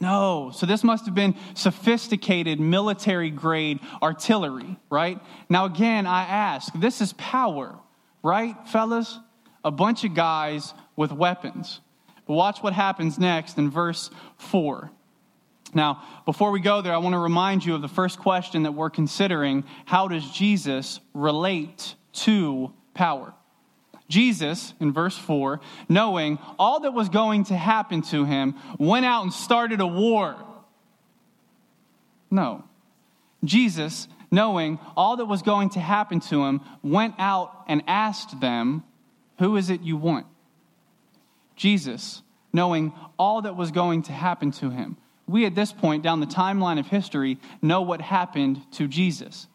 No. 0.00 0.52
So 0.54 0.66
this 0.66 0.84
must 0.84 1.06
have 1.06 1.14
been 1.14 1.34
sophisticated 1.54 2.60
military 2.60 3.30
grade 3.30 3.80
artillery, 4.02 4.78
right? 4.90 5.20
Now, 5.48 5.64
again, 5.64 6.06
I 6.06 6.22
ask 6.22 6.72
this 6.74 7.00
is 7.00 7.12
power, 7.14 7.76
right, 8.22 8.54
fellas? 8.68 9.18
A 9.66 9.70
bunch 9.72 10.04
of 10.04 10.14
guys 10.14 10.72
with 10.94 11.10
weapons. 11.10 11.80
But 12.24 12.34
watch 12.34 12.62
what 12.62 12.72
happens 12.72 13.18
next 13.18 13.58
in 13.58 13.68
verse 13.68 14.10
4. 14.38 14.92
Now, 15.74 16.02
before 16.24 16.52
we 16.52 16.60
go 16.60 16.82
there, 16.82 16.94
I 16.94 16.98
want 16.98 17.14
to 17.14 17.18
remind 17.18 17.64
you 17.64 17.74
of 17.74 17.82
the 17.82 17.88
first 17.88 18.20
question 18.20 18.62
that 18.62 18.72
we're 18.72 18.90
considering 18.90 19.64
how 19.84 20.06
does 20.06 20.24
Jesus 20.30 21.00
relate 21.14 21.96
to 22.12 22.72
power? 22.94 23.34
Jesus, 24.08 24.72
in 24.78 24.92
verse 24.92 25.18
4, 25.18 25.60
knowing 25.88 26.38
all 26.60 26.80
that 26.80 26.92
was 26.92 27.08
going 27.08 27.42
to 27.46 27.56
happen 27.56 28.02
to 28.02 28.24
him, 28.24 28.54
went 28.78 29.04
out 29.04 29.24
and 29.24 29.32
started 29.32 29.80
a 29.80 29.86
war. 29.86 30.36
No. 32.30 32.62
Jesus, 33.44 34.06
knowing 34.30 34.78
all 34.96 35.16
that 35.16 35.26
was 35.26 35.42
going 35.42 35.70
to 35.70 35.80
happen 35.80 36.20
to 36.20 36.44
him, 36.44 36.60
went 36.84 37.14
out 37.18 37.64
and 37.66 37.82
asked 37.88 38.40
them, 38.40 38.84
Who 39.38 39.56
is 39.56 39.70
it 39.70 39.82
you 39.82 39.96
want? 39.96 40.26
Jesus, 41.56 42.22
knowing 42.52 42.92
all 43.18 43.42
that 43.42 43.56
was 43.56 43.70
going 43.70 44.02
to 44.04 44.12
happen 44.12 44.50
to 44.52 44.70
him. 44.70 44.96
We, 45.26 45.44
at 45.46 45.54
this 45.54 45.72
point 45.72 46.02
down 46.02 46.20
the 46.20 46.26
timeline 46.26 46.78
of 46.78 46.86
history, 46.86 47.38
know 47.60 47.82
what 47.82 48.00
happened 48.00 48.60
to 48.72 48.86
Jesus. 48.86 49.48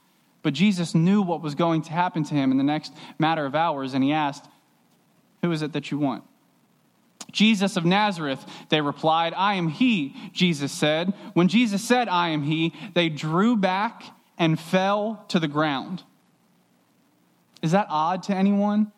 But 0.43 0.53
Jesus 0.53 0.95
knew 0.95 1.21
what 1.21 1.41
was 1.41 1.55
going 1.55 1.83
to 1.83 1.91
happen 1.91 2.23
to 2.25 2.33
him 2.33 2.51
in 2.51 2.57
the 2.57 2.63
next 2.63 2.93
matter 3.19 3.45
of 3.45 3.55
hours, 3.55 3.93
and 3.93 4.03
he 4.03 4.11
asked, 4.11 4.45
Who 5.41 5.51
is 5.51 5.61
it 5.61 5.73
that 5.73 5.91
you 5.91 5.97
want? 5.97 6.23
Jesus 7.31 7.77
of 7.77 7.85
Nazareth, 7.85 8.43
they 8.69 8.81
replied, 8.81 9.33
I 9.35 9.53
am 9.53 9.69
he, 9.69 10.15
Jesus 10.33 10.71
said. 10.71 11.13
When 11.33 11.47
Jesus 11.47 11.81
said, 11.81 12.09
I 12.09 12.29
am 12.29 12.43
he, 12.43 12.73
they 12.93 13.07
drew 13.07 13.55
back 13.55 14.03
and 14.37 14.59
fell 14.59 15.23
to 15.29 15.39
the 15.39 15.47
ground. 15.47 16.03
Is 17.61 17.71
that 17.71 17.87
odd 17.89 18.23
to 18.23 18.35
anyone? 18.35 18.91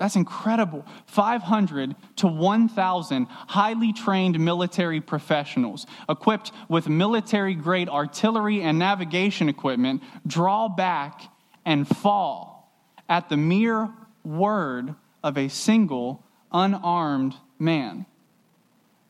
That's 0.00 0.16
incredible. 0.16 0.86
500 1.04 1.94
to 2.16 2.26
1,000 2.26 3.26
highly 3.26 3.92
trained 3.92 4.40
military 4.40 5.02
professionals 5.02 5.86
equipped 6.08 6.52
with 6.70 6.88
military 6.88 7.54
grade 7.54 7.90
artillery 7.90 8.62
and 8.62 8.78
navigation 8.78 9.50
equipment 9.50 10.02
draw 10.26 10.68
back 10.68 11.20
and 11.66 11.86
fall 11.86 12.72
at 13.10 13.28
the 13.28 13.36
mere 13.36 13.90
word 14.24 14.94
of 15.22 15.36
a 15.36 15.48
single 15.48 16.24
unarmed 16.50 17.34
man. 17.58 18.06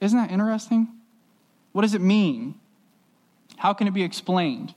Isn't 0.01 0.19
that 0.19 0.33
interesting? 0.33 0.89
What 1.71 1.83
does 1.83 1.95
it 1.95 2.01
mean? 2.01 2.59
How 3.57 3.75
can 3.75 3.87
it 3.87 3.95
be 3.95 4.03
explained? 4.03 4.75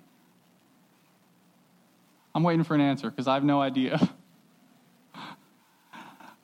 I'm 2.35 2.43
waiting 2.43 2.63
for 2.63 2.75
an 2.75 2.81
answer 2.81 3.09
because 3.09 3.27
I 3.27 3.33
have 3.33 3.43
no 3.43 3.59
idea. 3.59 3.99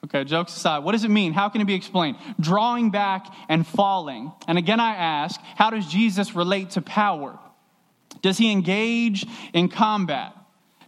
Okay, 0.05 0.23
jokes 0.23 0.55
aside, 0.55 0.79
what 0.79 0.93
does 0.93 1.03
it 1.03 1.09
mean? 1.09 1.33
How 1.33 1.49
can 1.49 1.61
it 1.61 1.65
be 1.65 1.75
explained? 1.75 2.17
Drawing 2.39 2.89
back 2.89 3.27
and 3.49 3.67
falling. 3.67 4.31
And 4.47 4.57
again, 4.57 4.79
I 4.79 4.95
ask, 4.95 5.39
how 5.55 5.69
does 5.69 5.85
Jesus 5.87 6.35
relate 6.35 6.71
to 6.71 6.81
power? 6.81 7.37
Does 8.21 8.37
he 8.37 8.51
engage 8.51 9.25
in 9.53 9.67
combat? 9.69 10.33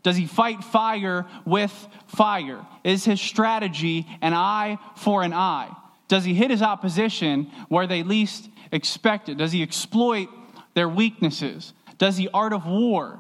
Does 0.04 0.16
he 0.16 0.26
fight 0.26 0.64
fire 0.64 1.28
with 1.46 1.72
fire? 2.08 2.66
Is 2.84 3.06
his 3.06 3.22
strategy 3.22 4.08
an 4.22 4.34
eye 4.34 4.78
for 4.96 5.24
an 5.24 5.34
eye? 5.34 5.70
Does 6.08 6.24
he 6.24 6.34
hit 6.34 6.50
his 6.50 6.62
opposition 6.62 7.52
where 7.70 7.88
they 7.88 8.04
least 8.04 8.50
expect 8.72 9.30
it? 9.30 9.38
Does 9.38 9.52
he 9.52 9.62
exploit 9.62 10.30
their 10.74 10.90
weaknesses? 10.90 11.74
Does 11.98 12.18
he 12.18 12.28
art 12.34 12.54
of 12.54 12.66
war? 12.66 13.20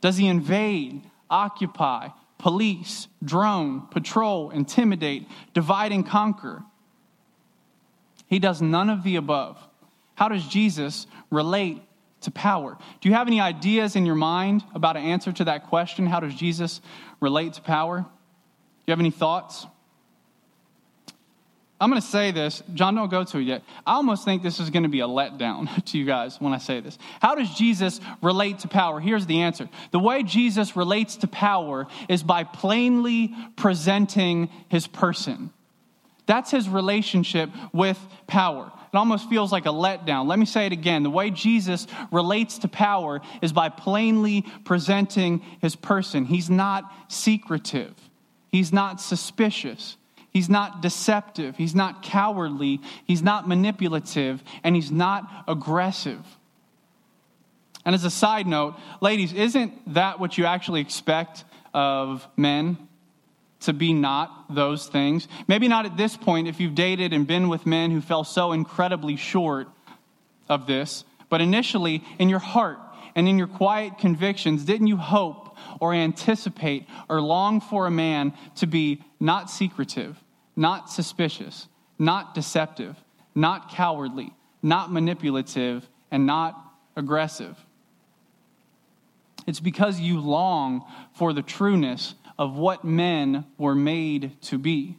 Does 0.00 0.16
he 0.16 0.26
invade, 0.26 1.02
occupy, 1.28 2.08
police, 2.42 3.06
drone, 3.24 3.86
patrol, 3.92 4.50
intimidate, 4.50 5.28
divide 5.54 5.92
and 5.92 6.04
conquer. 6.04 6.64
He 8.26 8.40
does 8.40 8.60
none 8.60 8.90
of 8.90 9.04
the 9.04 9.14
above. 9.14 9.56
How 10.16 10.28
does 10.28 10.46
Jesus 10.48 11.06
relate 11.30 11.80
to 12.22 12.32
power? 12.32 12.76
Do 13.00 13.08
you 13.08 13.14
have 13.14 13.28
any 13.28 13.40
ideas 13.40 13.94
in 13.94 14.04
your 14.04 14.16
mind 14.16 14.64
about 14.74 14.96
an 14.96 15.04
answer 15.04 15.30
to 15.30 15.44
that 15.44 15.68
question? 15.68 16.04
How 16.04 16.18
does 16.18 16.34
Jesus 16.34 16.80
relate 17.20 17.52
to 17.54 17.62
power? 17.62 17.98
Do 18.00 18.06
you 18.88 18.92
have 18.92 19.00
any 19.00 19.12
thoughts? 19.12 19.66
I'm 21.82 21.90
going 21.90 22.00
to 22.00 22.06
say 22.06 22.30
this. 22.30 22.62
John, 22.74 22.94
don't 22.94 23.10
go 23.10 23.24
to 23.24 23.38
it 23.38 23.42
yet. 23.42 23.64
I 23.84 23.94
almost 23.94 24.24
think 24.24 24.44
this 24.44 24.60
is 24.60 24.70
going 24.70 24.84
to 24.84 24.88
be 24.88 25.00
a 25.00 25.08
letdown 25.08 25.84
to 25.86 25.98
you 25.98 26.04
guys 26.04 26.40
when 26.40 26.52
I 26.52 26.58
say 26.58 26.78
this. 26.78 26.96
How 27.20 27.34
does 27.34 27.52
Jesus 27.56 28.00
relate 28.22 28.60
to 28.60 28.68
power? 28.68 29.00
Here's 29.00 29.26
the 29.26 29.40
answer 29.40 29.68
the 29.90 29.98
way 29.98 30.22
Jesus 30.22 30.76
relates 30.76 31.16
to 31.16 31.26
power 31.26 31.88
is 32.08 32.22
by 32.22 32.44
plainly 32.44 33.34
presenting 33.56 34.48
his 34.68 34.86
person. 34.86 35.50
That's 36.26 36.52
his 36.52 36.68
relationship 36.68 37.50
with 37.72 37.98
power. 38.28 38.70
It 38.92 38.96
almost 38.96 39.28
feels 39.28 39.50
like 39.50 39.66
a 39.66 39.70
letdown. 39.70 40.28
Let 40.28 40.38
me 40.38 40.46
say 40.46 40.66
it 40.66 40.72
again. 40.72 41.02
The 41.02 41.10
way 41.10 41.30
Jesus 41.30 41.88
relates 42.12 42.58
to 42.58 42.68
power 42.68 43.22
is 43.42 43.52
by 43.52 43.70
plainly 43.70 44.42
presenting 44.64 45.42
his 45.60 45.74
person. 45.74 46.26
He's 46.26 46.48
not 46.48 46.84
secretive, 47.08 47.96
he's 48.52 48.72
not 48.72 49.00
suspicious. 49.00 49.96
He's 50.32 50.48
not 50.48 50.80
deceptive. 50.80 51.56
He's 51.56 51.74
not 51.74 52.02
cowardly. 52.02 52.80
He's 53.04 53.22
not 53.22 53.46
manipulative. 53.46 54.42
And 54.64 54.74
he's 54.74 54.90
not 54.90 55.28
aggressive. 55.46 56.24
And 57.84 57.94
as 57.94 58.04
a 58.04 58.10
side 58.10 58.46
note, 58.46 58.76
ladies, 59.00 59.32
isn't 59.32 59.94
that 59.94 60.20
what 60.20 60.38
you 60.38 60.46
actually 60.46 60.80
expect 60.80 61.44
of 61.74 62.26
men? 62.36 62.78
To 63.60 63.72
be 63.72 63.92
not 63.92 64.52
those 64.52 64.88
things? 64.88 65.28
Maybe 65.46 65.68
not 65.68 65.86
at 65.86 65.96
this 65.96 66.16
point 66.16 66.48
if 66.48 66.58
you've 66.58 66.74
dated 66.74 67.12
and 67.12 67.26
been 67.26 67.48
with 67.48 67.66
men 67.66 67.90
who 67.90 68.00
fell 68.00 68.24
so 68.24 68.52
incredibly 68.52 69.16
short 69.16 69.68
of 70.48 70.66
this, 70.66 71.04
but 71.28 71.40
initially 71.40 72.02
in 72.18 72.28
your 72.28 72.40
heart 72.40 72.78
and 73.14 73.28
in 73.28 73.38
your 73.38 73.46
quiet 73.46 73.98
convictions, 73.98 74.64
didn't 74.64 74.88
you 74.88 74.96
hope 74.96 75.51
or 75.80 75.94
anticipate 75.94 76.86
or 77.08 77.20
long 77.20 77.60
for 77.60 77.86
a 77.86 77.90
man 77.90 78.32
to 78.56 78.66
be 78.66 79.02
not 79.20 79.50
secretive, 79.50 80.22
not 80.56 80.90
suspicious, 80.90 81.68
not 81.98 82.34
deceptive, 82.34 82.96
not 83.34 83.70
cowardly, 83.70 84.32
not 84.62 84.92
manipulative, 84.92 85.88
and 86.10 86.26
not 86.26 86.58
aggressive. 86.96 87.56
It's 89.46 89.60
because 89.60 89.98
you 89.98 90.20
long 90.20 90.84
for 91.14 91.32
the 91.32 91.42
trueness 91.42 92.14
of 92.38 92.56
what 92.56 92.84
men 92.84 93.44
were 93.58 93.74
made 93.74 94.40
to 94.42 94.58
be. 94.58 94.98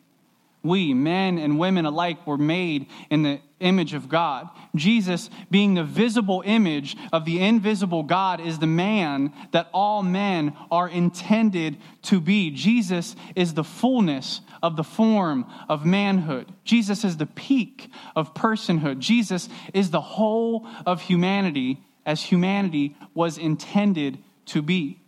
We, 0.63 0.93
men 0.93 1.37
and 1.37 1.59
women 1.59 1.85
alike, 1.85 2.25
were 2.25 2.37
made 2.37 2.87
in 3.09 3.23
the 3.23 3.41
image 3.63 3.93
of 3.93 4.09
God. 4.09 4.49
Jesus, 4.75 5.29
being 5.49 5.73
the 5.73 5.83
visible 5.83 6.43
image 6.45 6.95
of 7.11 7.25
the 7.25 7.39
invisible 7.39 8.03
God, 8.03 8.39
is 8.39 8.59
the 8.59 8.67
man 8.67 9.33
that 9.51 9.69
all 9.73 10.03
men 10.03 10.55
are 10.71 10.89
intended 10.89 11.77
to 12.03 12.19
be. 12.19 12.51
Jesus 12.51 13.15
is 13.35 13.53
the 13.53 13.63
fullness 13.63 14.41
of 14.61 14.75
the 14.75 14.83
form 14.83 15.45
of 15.69 15.85
manhood. 15.85 16.51
Jesus 16.63 17.03
is 17.03 17.17
the 17.17 17.25
peak 17.25 17.89
of 18.15 18.33
personhood. 18.33 18.99
Jesus 18.99 19.49
is 19.73 19.91
the 19.91 20.01
whole 20.01 20.67
of 20.85 21.01
humanity 21.01 21.79
as 22.05 22.21
humanity 22.21 22.95
was 23.13 23.37
intended 23.37 24.17
to 24.45 24.61
be 24.61 25.02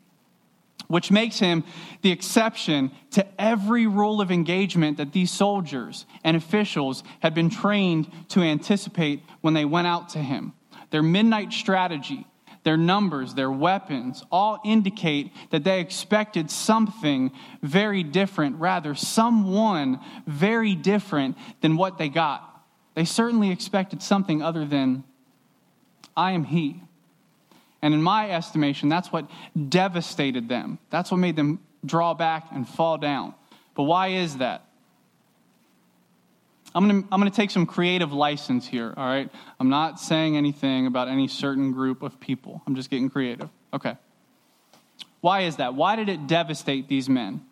which 0.87 1.11
makes 1.11 1.39
him 1.39 1.63
the 2.01 2.11
exception 2.11 2.91
to 3.11 3.25
every 3.41 3.87
rule 3.87 4.21
of 4.21 4.31
engagement 4.31 4.97
that 4.97 5.13
these 5.13 5.31
soldiers 5.31 6.05
and 6.23 6.37
officials 6.37 7.03
had 7.19 7.33
been 7.33 7.49
trained 7.49 8.09
to 8.29 8.41
anticipate 8.41 9.21
when 9.41 9.53
they 9.53 9.65
went 9.65 9.87
out 9.87 10.09
to 10.09 10.19
him. 10.19 10.53
Their 10.91 11.03
midnight 11.03 11.51
strategy, 11.51 12.25
their 12.63 12.77
numbers, 12.77 13.33
their 13.33 13.51
weapons 13.51 14.23
all 14.31 14.59
indicate 14.65 15.31
that 15.51 15.63
they 15.63 15.79
expected 15.79 16.49
something 16.49 17.31
very 17.61 18.01
different, 18.01 18.57
rather, 18.57 18.95
someone 18.95 19.99
very 20.25 20.73
different 20.73 21.37
than 21.61 21.77
what 21.77 21.97
they 21.97 22.09
got. 22.09 22.51
They 22.95 23.05
certainly 23.05 23.51
expected 23.51 24.01
something 24.01 24.41
other 24.41 24.65
than, 24.65 25.03
I 26.17 26.31
am 26.31 26.45
he. 26.45 26.81
And 27.85 27.93
in 27.93 28.01
my 28.01 28.31
estimation, 28.31 28.89
that's 28.89 29.11
what 29.11 29.29
devastated 29.69 30.49
them. 30.49 30.79
That's 30.89 31.11
what 31.11 31.17
made 31.17 31.35
them 31.35 31.59
draw 31.85 32.15
back 32.15 32.47
and 32.51 32.67
fall 32.67 32.97
down. 32.97 33.35
But 33.75 33.83
why 33.83 34.07
is 34.07 34.37
that? 34.37 34.65
I'm 36.73 36.87
going 36.89 37.03
to 37.03 37.07
I'm 37.11 37.19
going 37.19 37.31
to 37.31 37.35
take 37.35 37.51
some 37.51 37.67
creative 37.67 38.11
license 38.11 38.67
here, 38.67 38.91
all 38.97 39.05
right? 39.05 39.29
I'm 39.59 39.69
not 39.69 39.99
saying 39.99 40.35
anything 40.35 40.87
about 40.87 41.09
any 41.09 41.27
certain 41.27 41.73
group 41.73 42.01
of 42.01 42.19
people. 42.19 42.63
I'm 42.65 42.73
just 42.73 42.89
getting 42.89 43.07
creative. 43.07 43.51
Okay. 43.71 43.95
Why 45.21 45.41
is 45.41 45.57
that? 45.57 45.75
Why 45.75 45.95
did 45.95 46.09
it 46.09 46.25
devastate 46.25 46.87
these 46.87 47.07
men? 47.07 47.45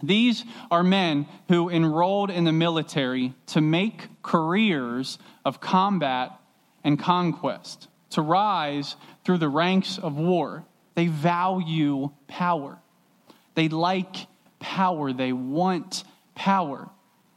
These 0.00 0.44
are 0.70 0.84
men 0.84 1.26
who 1.48 1.70
enrolled 1.70 2.30
in 2.30 2.44
the 2.44 2.52
military 2.52 3.34
to 3.46 3.60
make 3.60 4.06
careers 4.22 5.18
of 5.44 5.60
combat 5.60 6.38
and 6.84 7.00
conquest 7.00 7.88
to 8.16 8.22
rise 8.22 8.96
through 9.24 9.38
the 9.38 9.48
ranks 9.48 9.98
of 9.98 10.16
war. 10.16 10.64
They 10.94 11.06
value 11.06 12.10
power. 12.26 12.78
They 13.54 13.68
like 13.68 14.26
power. 14.58 15.12
They 15.12 15.32
want 15.32 16.02
power. 16.34 16.88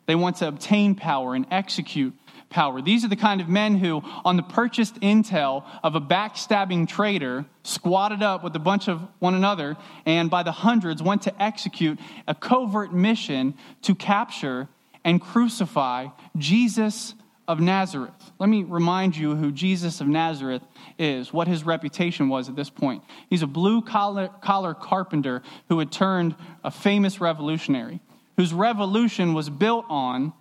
They 0.06 0.16
want 0.16 0.38
to 0.38 0.48
obtain 0.48 0.96
power 0.96 1.36
and 1.36 1.46
execute 1.52 2.14
power. 2.50 2.82
These 2.82 3.04
are 3.04 3.10
the 3.10 3.18
kind 3.18 3.42
of 3.42 3.50
men 3.50 3.76
who, 3.76 4.02
on 4.24 4.38
the 4.38 4.44
purchased 4.44 4.96
intel 5.02 5.66
of 5.84 5.96
a 5.96 6.02
backstabbing 6.02 6.88
traitor, 6.88 7.46
squatted 7.64 8.24
up 8.24 8.42
with 8.42 8.56
a 8.56 8.60
bunch 8.60 8.88
of 8.88 9.02
one 9.20 9.36
another 9.36 9.76
and 10.06 10.30
by 10.30 10.44
the 10.44 10.54
hundreds 10.54 11.04
went 11.04 11.24
to 11.24 11.44
execute 11.44 12.00
a 12.26 12.34
covert 12.34 12.94
mission 12.94 13.54
to 13.82 13.94
capture 13.94 14.70
and 15.04 15.20
crucify 15.20 16.08
Jesus 16.38 17.16
of 17.50 17.60
Nazareth. 17.60 18.32
Let 18.38 18.48
me 18.48 18.64
remind 18.64 19.18
you 19.18 19.36
who 19.36 19.52
Jesus 19.52 20.02
of 20.02 20.08
Nazareth 20.08 20.62
is, 21.00 21.34
what 21.34 21.48
his 21.48 21.66
reputation 21.66 22.30
was 22.30 22.48
at 22.48 22.56
this 22.56 22.70
point. 22.70 23.04
He's 23.28 23.42
a 23.42 23.48
blue 23.48 23.82
collar, 23.82 24.30
collar 24.40 24.76
carpenter 24.76 25.42
who 25.68 25.80
had 25.80 25.92
turned 25.92 26.36
a 26.64 26.70
famous 26.70 27.20
revolutionary, 27.20 28.02
whose 28.38 28.54
revolution 28.54 29.34
was 29.34 29.50
built 29.50 29.86
on 29.90 30.32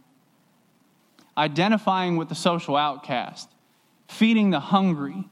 identifying 1.38 2.18
with 2.18 2.28
the 2.28 2.34
social 2.34 2.76
outcast, 2.76 3.48
feeding 4.06 4.50
the 4.50 4.60
hungry, 4.60 5.24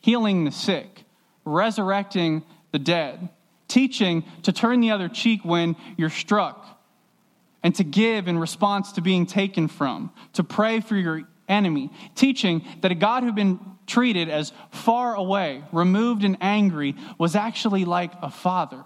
healing 0.00 0.46
the 0.46 0.50
sick, 0.50 1.04
resurrecting 1.44 2.42
the 2.72 2.78
dead, 2.78 3.28
teaching 3.68 4.24
to 4.44 4.52
turn 4.52 4.80
the 4.80 4.92
other 4.92 5.10
cheek 5.10 5.44
when 5.44 5.76
you're 5.98 6.08
struck 6.08 6.77
and 7.62 7.74
to 7.74 7.84
give 7.84 8.28
in 8.28 8.38
response 8.38 8.92
to 8.92 9.00
being 9.00 9.26
taken 9.26 9.68
from, 9.68 10.12
to 10.34 10.44
pray 10.44 10.80
for 10.80 10.96
your 10.96 11.22
enemy, 11.48 11.90
teaching 12.14 12.64
that 12.80 12.92
a 12.92 12.94
God 12.94 13.22
who'd 13.22 13.34
been 13.34 13.58
treated 13.86 14.28
as 14.28 14.52
far 14.70 15.14
away, 15.14 15.64
removed 15.72 16.24
and 16.24 16.36
angry, 16.40 16.94
was 17.16 17.34
actually 17.34 17.84
like 17.84 18.12
a 18.22 18.30
father 18.30 18.84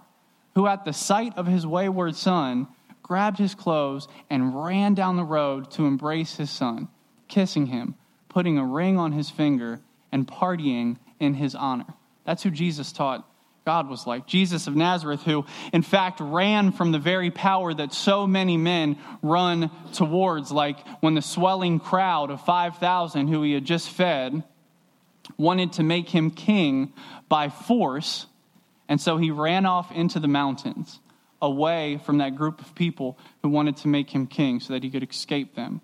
who, 0.55 0.65
at 0.67 0.85
the 0.85 0.93
sight 0.93 1.37
of 1.37 1.45
his 1.45 1.67
wayward 1.67 2.15
son, 2.15 2.67
grabbed 3.01 3.37
his 3.37 3.53
clothes 3.53 4.07
and 4.29 4.63
ran 4.63 4.93
down 4.93 5.17
the 5.17 5.23
road 5.23 5.69
to 5.71 5.85
embrace 5.85 6.37
his 6.37 6.49
son, 6.49 6.87
kissing 7.27 7.67
him, 7.67 7.95
putting 8.29 8.57
a 8.57 8.65
ring 8.65 8.97
on 8.97 9.11
his 9.11 9.29
finger, 9.29 9.81
and 10.11 10.27
partying 10.27 10.97
in 11.19 11.33
his 11.33 11.53
honor. 11.53 11.93
That's 12.25 12.43
who 12.43 12.51
Jesus 12.51 12.91
taught 12.91 13.27
God 13.65 13.89
was 13.89 14.05
like. 14.05 14.27
Jesus 14.27 14.67
of 14.67 14.75
Nazareth, 14.75 15.23
who 15.23 15.45
in 15.71 15.83
fact 15.83 16.19
ran 16.19 16.71
from 16.71 16.91
the 16.91 16.99
very 16.99 17.31
power 17.31 17.73
that 17.73 17.93
so 17.93 18.27
many 18.27 18.57
men 18.57 18.97
run 19.21 19.71
towards, 19.93 20.51
like 20.51 20.85
when 20.99 21.13
the 21.13 21.21
swelling 21.21 21.79
crowd 21.79 22.29
of 22.29 22.43
5,000 22.45 23.27
who 23.27 23.41
he 23.43 23.53
had 23.53 23.65
just 23.65 23.89
fed 23.89 24.43
wanted 25.37 25.73
to 25.73 25.83
make 25.83 26.09
him 26.09 26.29
king 26.31 26.93
by 27.29 27.49
force. 27.49 28.25
And 28.89 28.99
so 28.99 29.17
he 29.17 29.31
ran 29.31 29.65
off 29.65 29.91
into 29.91 30.19
the 30.19 30.27
mountains 30.27 30.99
away 31.41 31.99
from 32.05 32.17
that 32.19 32.35
group 32.35 32.61
of 32.61 32.75
people 32.75 33.17
who 33.41 33.49
wanted 33.49 33.77
to 33.77 33.87
make 33.87 34.09
him 34.09 34.27
king 34.27 34.59
so 34.59 34.73
that 34.73 34.83
he 34.83 34.89
could 34.89 35.09
escape 35.09 35.55
them. 35.55 35.81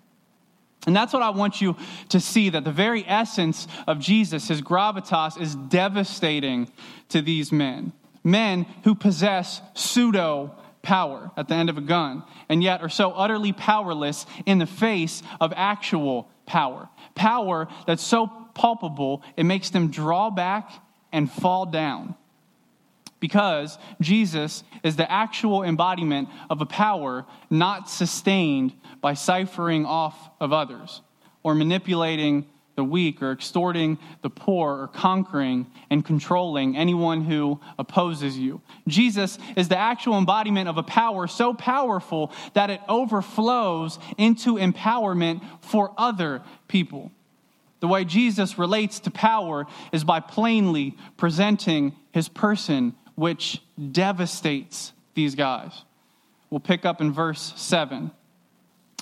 And 0.86 0.96
that's 0.96 1.12
what 1.12 1.22
I 1.22 1.30
want 1.30 1.60
you 1.60 1.76
to 2.08 2.20
see 2.20 2.50
that 2.50 2.64
the 2.64 2.72
very 2.72 3.04
essence 3.06 3.66
of 3.86 3.98
Jesus, 3.98 4.48
his 4.48 4.62
gravitas, 4.62 5.40
is 5.40 5.54
devastating 5.54 6.70
to 7.10 7.20
these 7.20 7.52
men. 7.52 7.92
Men 8.24 8.66
who 8.84 8.94
possess 8.94 9.60
pseudo 9.74 10.54
power 10.82 11.30
at 11.36 11.48
the 11.48 11.54
end 11.54 11.68
of 11.68 11.76
a 11.76 11.82
gun, 11.82 12.22
and 12.48 12.62
yet 12.62 12.80
are 12.80 12.88
so 12.88 13.12
utterly 13.12 13.52
powerless 13.52 14.24
in 14.46 14.58
the 14.58 14.66
face 14.66 15.22
of 15.40 15.52
actual 15.54 16.30
power. 16.46 16.88
Power 17.14 17.68
that's 17.86 18.02
so 18.02 18.26
palpable, 18.54 19.22
it 19.36 19.44
makes 19.44 19.70
them 19.70 19.90
draw 19.90 20.30
back 20.30 20.70
and 21.12 21.30
fall 21.30 21.66
down 21.66 22.14
because 23.20 23.78
Jesus 24.00 24.64
is 24.82 24.96
the 24.96 25.10
actual 25.10 25.62
embodiment 25.62 26.28
of 26.48 26.60
a 26.62 26.66
power 26.66 27.26
not 27.50 27.88
sustained 27.88 28.72
by 29.00 29.14
ciphering 29.14 29.86
off 29.86 30.30
of 30.40 30.52
others 30.52 31.00
or 31.42 31.54
manipulating 31.54 32.46
the 32.76 32.84
weak 32.84 33.20
or 33.20 33.32
extorting 33.32 33.98
the 34.22 34.30
poor 34.30 34.80
or 34.82 34.88
conquering 34.88 35.66
and 35.90 36.04
controlling 36.04 36.76
anyone 36.76 37.22
who 37.22 37.60
opposes 37.78 38.38
you. 38.38 38.60
Jesus 38.88 39.38
is 39.56 39.68
the 39.68 39.76
actual 39.76 40.16
embodiment 40.16 40.68
of 40.68 40.78
a 40.78 40.82
power 40.82 41.26
so 41.26 41.52
powerful 41.52 42.32
that 42.54 42.70
it 42.70 42.80
overflows 42.88 43.98
into 44.16 44.54
empowerment 44.54 45.42
for 45.60 45.92
other 45.98 46.42
people. 46.68 47.10
The 47.80 47.88
way 47.88 48.04
Jesus 48.04 48.58
relates 48.58 49.00
to 49.00 49.10
power 49.10 49.66
is 49.92 50.04
by 50.04 50.20
plainly 50.20 50.96
presenting 51.16 51.94
his 52.12 52.28
person, 52.28 52.94
which 53.14 53.60
devastates 53.92 54.92
these 55.14 55.34
guys. 55.34 55.72
We'll 56.50 56.60
pick 56.60 56.84
up 56.84 57.00
in 57.00 57.12
verse 57.12 57.52
7. 57.56 58.10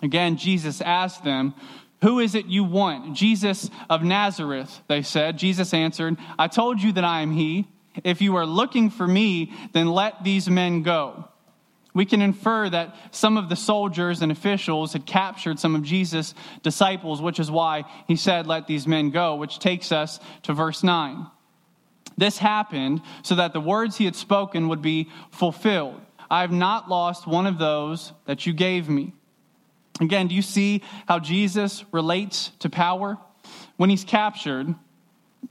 Again, 0.02 0.36
Jesus 0.36 0.80
asked 0.80 1.24
them, 1.24 1.54
Who 2.02 2.20
is 2.20 2.34
it 2.34 2.46
you 2.46 2.64
want? 2.64 3.14
Jesus 3.16 3.68
of 3.90 4.02
Nazareth, 4.02 4.80
they 4.88 5.02
said. 5.02 5.38
Jesus 5.38 5.74
answered, 5.74 6.16
I 6.38 6.48
told 6.48 6.80
you 6.80 6.92
that 6.92 7.04
I 7.04 7.20
am 7.20 7.32
he. 7.32 7.66
If 8.04 8.22
you 8.22 8.36
are 8.36 8.46
looking 8.46 8.90
for 8.90 9.06
me, 9.06 9.52
then 9.72 9.88
let 9.88 10.22
these 10.22 10.48
men 10.48 10.82
go. 10.82 11.28
We 11.94 12.04
can 12.04 12.22
infer 12.22 12.68
that 12.68 12.94
some 13.10 13.36
of 13.36 13.48
the 13.48 13.56
soldiers 13.56 14.22
and 14.22 14.30
officials 14.30 14.92
had 14.92 15.04
captured 15.04 15.58
some 15.58 15.74
of 15.74 15.82
Jesus' 15.82 16.34
disciples, 16.62 17.20
which 17.20 17.40
is 17.40 17.50
why 17.50 17.84
he 18.06 18.14
said, 18.14 18.46
Let 18.46 18.66
these 18.66 18.86
men 18.86 19.10
go, 19.10 19.34
which 19.34 19.58
takes 19.58 19.90
us 19.90 20.20
to 20.42 20.52
verse 20.52 20.84
9. 20.84 21.26
This 22.16 22.38
happened 22.38 23.00
so 23.22 23.36
that 23.36 23.52
the 23.52 23.60
words 23.60 23.96
he 23.96 24.04
had 24.04 24.16
spoken 24.16 24.68
would 24.68 24.82
be 24.82 25.08
fulfilled. 25.30 26.00
I 26.30 26.42
have 26.42 26.52
not 26.52 26.88
lost 26.88 27.26
one 27.26 27.46
of 27.46 27.58
those 27.58 28.12
that 28.26 28.46
you 28.46 28.52
gave 28.52 28.88
me. 28.88 29.14
Again, 30.00 30.28
do 30.28 30.34
you 30.34 30.42
see 30.42 30.82
how 31.06 31.18
Jesus 31.18 31.84
relates 31.92 32.52
to 32.60 32.70
power? 32.70 33.18
When 33.76 33.90
he's 33.90 34.04
captured, 34.04 34.74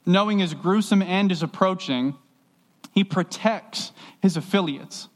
knowing 0.05 0.39
his 0.39 0.53
gruesome 0.53 1.01
end 1.01 1.31
is 1.31 1.43
approaching, 1.43 2.15
he 2.93 3.03
protects 3.03 3.91
his 4.21 4.37
affiliates. 4.37 5.09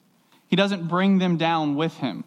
He 0.48 0.56
doesn't 0.56 0.88
bring 0.88 1.18
them 1.18 1.38
down 1.38 1.76
with 1.76 1.96
him. 1.96 2.26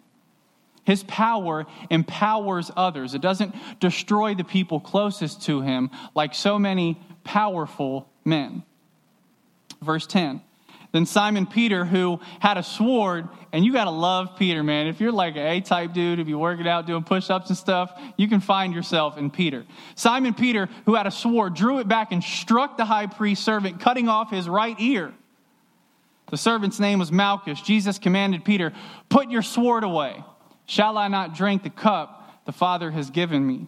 His 0.84 1.02
power 1.04 1.66
empowers 1.90 2.70
others. 2.76 3.14
It 3.14 3.22
doesn't 3.22 3.54
destroy 3.80 4.34
the 4.34 4.44
people 4.44 4.80
closest 4.80 5.42
to 5.42 5.62
him 5.62 5.90
like 6.14 6.34
so 6.34 6.58
many 6.58 7.00
powerful 7.22 8.08
men. 8.24 8.62
Verse 9.82 10.06
10 10.06 10.42
Then 10.94 11.06
Simon 11.06 11.44
Peter, 11.44 11.84
who 11.84 12.20
had 12.38 12.56
a 12.56 12.62
sword, 12.62 13.28
and 13.50 13.64
you 13.64 13.72
got 13.72 13.86
to 13.86 13.90
love 13.90 14.36
Peter, 14.38 14.62
man. 14.62 14.86
If 14.86 15.00
you're 15.00 15.10
like 15.10 15.34
an 15.34 15.44
A 15.44 15.60
type 15.60 15.92
dude, 15.92 16.20
if 16.20 16.28
you're 16.28 16.38
working 16.38 16.68
out 16.68 16.86
doing 16.86 17.02
push 17.02 17.30
ups 17.30 17.48
and 17.48 17.58
stuff, 17.58 18.00
you 18.16 18.28
can 18.28 18.38
find 18.38 18.72
yourself 18.72 19.18
in 19.18 19.28
Peter. 19.28 19.66
Simon 19.96 20.34
Peter, 20.34 20.68
who 20.86 20.94
had 20.94 21.08
a 21.08 21.10
sword, 21.10 21.54
drew 21.54 21.80
it 21.80 21.88
back 21.88 22.12
and 22.12 22.22
struck 22.22 22.76
the 22.76 22.84
high 22.84 23.06
priest 23.06 23.42
servant, 23.42 23.80
cutting 23.80 24.08
off 24.08 24.30
his 24.30 24.48
right 24.48 24.76
ear. 24.78 25.12
The 26.30 26.36
servant's 26.36 26.78
name 26.78 27.00
was 27.00 27.10
Malchus. 27.10 27.60
Jesus 27.60 27.98
commanded 27.98 28.44
Peter, 28.44 28.72
Put 29.08 29.32
your 29.32 29.42
sword 29.42 29.82
away. 29.82 30.22
Shall 30.66 30.96
I 30.96 31.08
not 31.08 31.34
drink 31.34 31.64
the 31.64 31.70
cup 31.70 32.44
the 32.44 32.52
Father 32.52 32.92
has 32.92 33.10
given 33.10 33.44
me? 33.44 33.66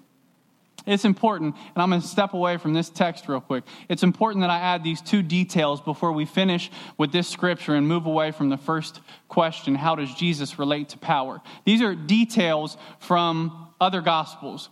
It's 0.87 1.05
important, 1.05 1.57
and 1.57 1.83
I'm 1.83 1.91
going 1.91 2.01
to 2.01 2.07
step 2.07 2.33
away 2.33 2.59
from 2.59 2.73
this 2.73 2.89
text 2.89 3.29
real 3.29 3.41
quick. 3.41 3.65
It's 3.89 4.05
important 4.05 4.43
that 4.43 4.51
I 4.51 4.59
add 4.59 4.85
these 4.85 5.03
two 5.03 5.21
details 5.21 5.81
before 5.81 6.13
we 6.13 6.25
finish 6.25 6.71
with 6.97 7.11
this 7.11 7.27
scripture 7.29 7.75
and 7.75 7.89
move 7.89 8.07
away 8.07 8.31
from 8.31 8.51
the 8.51 8.57
first 8.57 9.01
question 9.29 9.75
how 9.75 9.97
does 9.97 10.15
Jesus 10.15 10.59
relate 10.61 10.91
to 10.91 10.99
power? 10.99 11.43
These 11.65 11.83
are 11.83 11.95
details 11.95 12.77
from 13.01 13.69
other 13.81 14.01
gospels. 14.01 14.71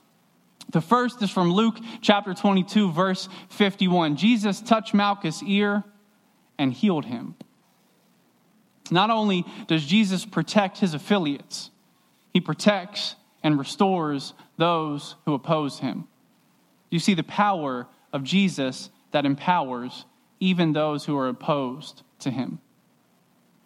The 0.70 0.80
first 0.80 1.20
is 1.20 1.30
from 1.30 1.52
Luke 1.52 1.78
chapter 2.00 2.32
22, 2.32 2.92
verse 2.92 3.28
51. 3.50 4.16
Jesus 4.16 4.60
touched 4.60 4.94
Malchus' 4.94 5.42
ear 5.42 5.82
and 6.58 6.72
healed 6.72 7.04
him. 7.04 7.34
Not 8.90 9.10
only 9.10 9.44
does 9.66 9.84
Jesus 9.84 10.24
protect 10.24 10.78
his 10.78 10.94
affiliates, 10.94 11.70
he 12.32 12.40
protects 12.40 13.16
and 13.42 13.58
restores 13.58 14.32
those 14.56 15.16
who 15.24 15.34
oppose 15.34 15.78
him. 15.78 16.06
You 16.90 16.98
see 16.98 17.14
the 17.14 17.24
power 17.24 17.86
of 18.12 18.22
Jesus 18.22 18.90
that 19.10 19.26
empowers 19.26 20.04
even 20.40 20.72
those 20.72 21.04
who 21.04 21.16
are 21.18 21.28
opposed 21.28 22.02
to 22.20 22.30
him. 22.30 22.58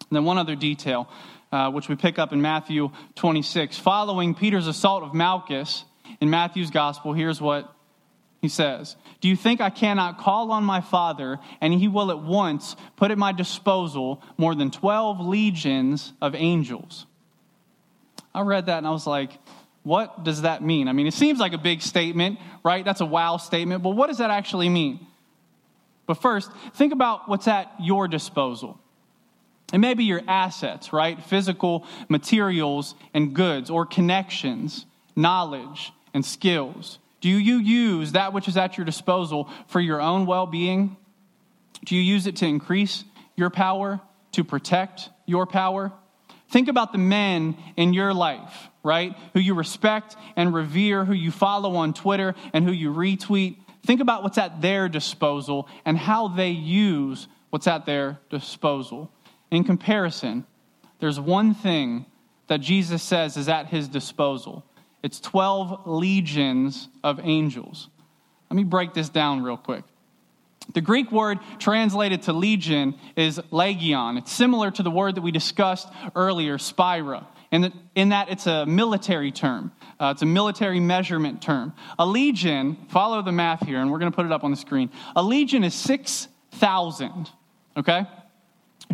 And 0.09 0.15
then, 0.15 0.23
one 0.25 0.37
other 0.37 0.55
detail, 0.55 1.09
uh, 1.51 1.69
which 1.69 1.89
we 1.89 1.95
pick 1.95 2.17
up 2.17 2.33
in 2.33 2.41
Matthew 2.41 2.91
26. 3.15 3.77
Following 3.77 4.33
Peter's 4.33 4.67
assault 4.67 5.03
of 5.03 5.13
Malchus 5.13 5.83
in 6.19 6.29
Matthew's 6.29 6.71
gospel, 6.71 7.13
here's 7.13 7.39
what 7.39 7.73
he 8.41 8.47
says, 8.47 8.95
Do 9.21 9.27
you 9.27 9.35
think 9.35 9.61
I 9.61 9.69
cannot 9.69 10.17
call 10.17 10.51
on 10.51 10.63
my 10.63 10.81
Father, 10.81 11.39
and 11.61 11.73
he 11.73 11.87
will 11.87 12.09
at 12.09 12.19
once 12.19 12.75
put 12.95 13.11
at 13.11 13.17
my 13.17 13.31
disposal 13.31 14.21
more 14.37 14.55
than 14.55 14.71
12 14.71 15.19
legions 15.19 16.13
of 16.21 16.33
angels? 16.35 17.05
I 18.33 18.41
read 18.41 18.67
that 18.67 18.77
and 18.77 18.87
I 18.87 18.91
was 18.91 19.07
like, 19.07 19.31
what 19.83 20.23
does 20.23 20.41
that 20.43 20.61
mean? 20.61 20.87
I 20.87 20.93
mean, 20.93 21.07
it 21.07 21.13
seems 21.13 21.39
like 21.39 21.53
a 21.53 21.57
big 21.57 21.81
statement, 21.81 22.39
right? 22.63 22.83
That's 22.83 23.01
a 23.01 23.05
wow 23.05 23.37
statement, 23.37 23.83
but 23.83 23.91
what 23.91 24.07
does 24.07 24.17
that 24.17 24.29
actually 24.29 24.69
mean? 24.69 25.05
But 26.05 26.15
first, 26.15 26.51
think 26.73 26.91
about 26.91 27.29
what's 27.29 27.47
at 27.47 27.71
your 27.79 28.07
disposal. 28.07 28.79
It 29.71 29.77
may 29.77 29.93
be 29.93 30.03
your 30.03 30.21
assets, 30.27 30.91
right? 30.91 31.23
Physical 31.23 31.85
materials 32.07 32.95
and 33.13 33.33
goods, 33.33 33.69
or 33.69 33.85
connections, 33.85 34.85
knowledge, 35.15 35.93
and 36.13 36.25
skills. 36.25 36.97
Do 37.21 37.29
you 37.29 37.57
use 37.57 38.13
that 38.13 38.33
which 38.33 38.47
is 38.47 38.57
at 38.57 38.77
your 38.77 38.85
disposal 38.85 39.49
for 39.67 39.79
your 39.79 40.01
own 40.01 40.25
well 40.25 40.47
being? 40.47 40.97
Do 41.85 41.95
you 41.95 42.01
use 42.01 42.27
it 42.27 42.37
to 42.37 42.45
increase 42.45 43.03
your 43.35 43.49
power, 43.49 44.01
to 44.31 44.43
protect 44.43 45.09
your 45.25 45.45
power? 45.45 45.91
Think 46.49 46.67
about 46.67 46.91
the 46.91 46.97
men 46.97 47.57
in 47.77 47.93
your 47.93 48.13
life, 48.13 48.69
right? 48.83 49.15
Who 49.33 49.39
you 49.39 49.53
respect 49.53 50.15
and 50.35 50.53
revere, 50.53 51.05
who 51.05 51.13
you 51.13 51.31
follow 51.31 51.75
on 51.75 51.93
Twitter 51.93 52.35
and 52.53 52.65
who 52.65 52.71
you 52.71 52.91
retweet. 52.91 53.57
Think 53.85 54.01
about 54.01 54.23
what's 54.23 54.37
at 54.37 54.61
their 54.61 54.89
disposal 54.89 55.67
and 55.85 55.97
how 55.97 56.27
they 56.27 56.49
use 56.49 57.27
what's 57.49 57.67
at 57.67 57.85
their 57.85 58.19
disposal. 58.29 59.11
In 59.51 59.63
comparison, 59.63 60.45
there's 60.99 61.19
one 61.19 61.53
thing 61.53 62.05
that 62.47 62.61
Jesus 62.61 63.03
says 63.03 63.37
is 63.37 63.47
at 63.47 63.67
his 63.67 63.87
disposal 63.87 64.65
it's 65.01 65.19
12 65.21 65.87
legions 65.87 66.89
of 67.03 67.21
angels. 67.23 67.87
Let 68.49 68.57
me 68.57 68.63
break 68.63 68.93
this 68.93 69.09
down 69.09 69.43
real 69.43 69.57
quick. 69.57 69.83
The 70.73 70.81
Greek 70.81 71.11
word 71.11 71.39
translated 71.57 72.23
to 72.23 72.33
legion 72.33 72.95
is 73.15 73.41
legion. 73.51 74.17
It's 74.17 74.31
similar 74.31 74.69
to 74.71 74.83
the 74.83 74.91
word 74.91 75.15
that 75.15 75.21
we 75.21 75.31
discussed 75.31 75.87
earlier, 76.15 76.59
spira, 76.59 77.27
in, 77.51 77.73
in 77.95 78.09
that 78.09 78.29
it's 78.29 78.45
a 78.45 78.67
military 78.67 79.31
term. 79.31 79.71
Uh, 79.99 80.11
it's 80.13 80.21
a 80.21 80.27
military 80.27 80.79
measurement 80.79 81.41
term. 81.41 81.73
A 81.97 82.05
legion, 82.05 82.77
follow 82.89 83.23
the 83.23 83.31
math 83.31 83.65
here, 83.65 83.79
and 83.79 83.91
we're 83.91 83.99
going 83.99 84.11
to 84.11 84.15
put 84.15 84.27
it 84.27 84.31
up 84.31 84.43
on 84.43 84.51
the 84.51 84.57
screen. 84.57 84.91
A 85.15 85.23
legion 85.23 85.63
is 85.63 85.73
6,000, 85.73 87.29
okay? 87.75 88.05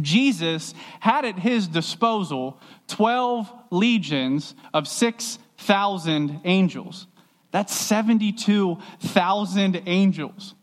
Jesus 0.01 0.73
had 0.99 1.25
at 1.25 1.37
his 1.37 1.67
disposal 1.67 2.59
12 2.87 3.51
legions 3.71 4.55
of 4.73 4.87
6,000 4.87 6.41
angels. 6.45 7.07
That's 7.51 7.75
72,000 7.75 9.83
angels. 9.85 10.54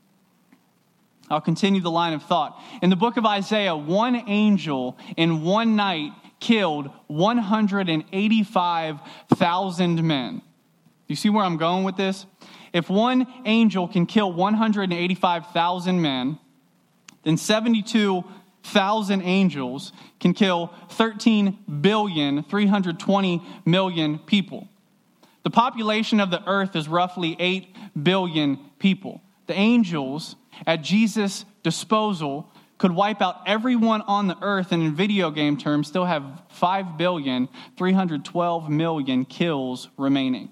I'll 1.32 1.40
continue 1.40 1.80
the 1.80 1.90
line 1.90 2.12
of 2.12 2.22
thought. 2.22 2.60
In 2.82 2.90
the 2.90 2.96
book 2.96 3.16
of 3.16 3.24
Isaiah, 3.24 3.74
one 3.74 4.28
angel 4.28 4.98
in 5.16 5.42
one 5.42 5.76
night 5.76 6.12
killed 6.40 6.90
185,000 7.06 10.06
men. 10.06 10.42
You 11.08 11.16
see 11.16 11.30
where 11.30 11.42
I'm 11.42 11.56
going 11.56 11.84
with 11.84 11.96
this? 11.96 12.26
If 12.74 12.90
one 12.90 13.26
angel 13.46 13.88
can 13.88 14.04
kill 14.04 14.30
185,000 14.30 16.02
men, 16.02 16.38
then 17.22 17.38
72,000 17.38 19.22
angels 19.22 19.92
can 20.20 20.34
kill 20.34 20.74
13 20.90 21.58
billion 21.80 22.42
320 22.42 23.42
million 23.64 24.18
people. 24.18 24.68
The 25.44 25.50
population 25.50 26.20
of 26.20 26.30
the 26.30 26.46
earth 26.46 26.76
is 26.76 26.88
roughly 26.88 27.36
8 27.38 27.74
billion 28.02 28.58
people. 28.78 29.22
The 29.46 29.54
angels 29.54 30.36
at 30.66 30.82
Jesus' 30.82 31.44
disposal 31.62 32.48
could 32.78 32.92
wipe 32.92 33.22
out 33.22 33.42
everyone 33.46 34.02
on 34.02 34.26
the 34.26 34.36
earth 34.42 34.72
and 34.72 34.82
in 34.82 34.94
video 34.94 35.30
game 35.30 35.56
terms 35.56 35.86
still 35.86 36.04
have 36.04 36.24
5 36.48 36.98
billion 36.98 37.48
312 37.76 38.68
million 38.68 39.24
kills 39.24 39.88
remaining. 39.96 40.50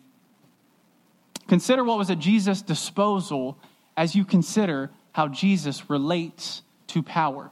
Consider 1.48 1.82
what 1.82 1.98
was 1.98 2.10
at 2.10 2.20
Jesus' 2.20 2.62
disposal 2.62 3.58
as 3.96 4.14
you 4.14 4.24
consider 4.24 4.90
how 5.12 5.26
Jesus 5.26 5.90
relates 5.90 6.62
to 6.86 7.02
power. 7.02 7.50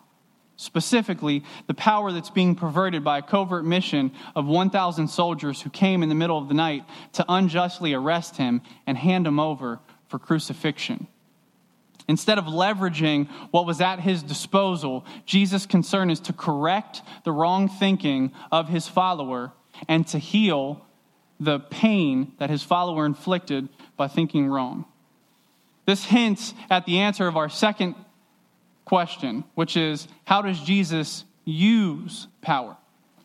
Specifically, 0.57 1.45
the 1.67 1.75
power 1.75 2.13
that's 2.13 2.31
being 2.31 2.55
perverted 2.55 3.03
by 3.03 3.19
a 3.19 3.23
covert 3.23 3.65
mission 3.65 4.13
of 4.37 4.47
1,000 4.47 5.09
soldiers 5.09 5.61
who 5.61 5.71
came 5.71 6.03
in 6.03 6.09
the 6.09 6.15
middle 6.15 6.39
of 6.39 6.49
the 6.49 6.55
night 6.55 6.85
to 7.15 7.25
unjustly 7.29 7.95
arrest 7.95 8.37
him 8.37 8.63
and 8.87 8.97
hand 8.97 9.27
him 9.27 9.39
over 9.39 9.81
for 10.09 10.19
crucifixion. 10.19 11.07
Instead 12.09 12.38
of 12.38 12.47
leveraging 12.47 13.29
what 13.51 13.66
was 13.66 13.83
at 13.83 14.01
his 14.01 14.23
disposal, 14.23 15.05
Jesus' 15.27 15.66
concern 15.66 16.11
is 16.11 16.21
to 16.21 16.33
correct 16.33 17.03
the 17.25 17.33
wrong 17.33 17.68
thinking 17.68 18.33
of 18.51 18.68
his 18.68 18.88
follower 18.88 19.53
and 19.87 20.07
to 20.09 20.18
heal 20.18 20.85
the 21.38 21.61
pain 21.61 22.33
that 22.38 22.49
his 22.49 22.62
follower 22.62 23.05
inflicted 23.05 23.68
by 23.97 24.09
thinking 24.09 24.49
wrong. 24.49 24.87
This 25.85 26.05
hints 26.05 26.55
at 26.71 26.87
the 26.87 26.99
answer 26.99 27.27
of 27.27 27.37
our 27.37 27.49
second 27.49 27.94
question, 28.85 29.44
which 29.55 29.77
is 29.77 30.09
how 30.25 30.42
does 30.42 30.61
Jesus 30.61 31.25
use 31.44 32.27
power? 32.40 32.77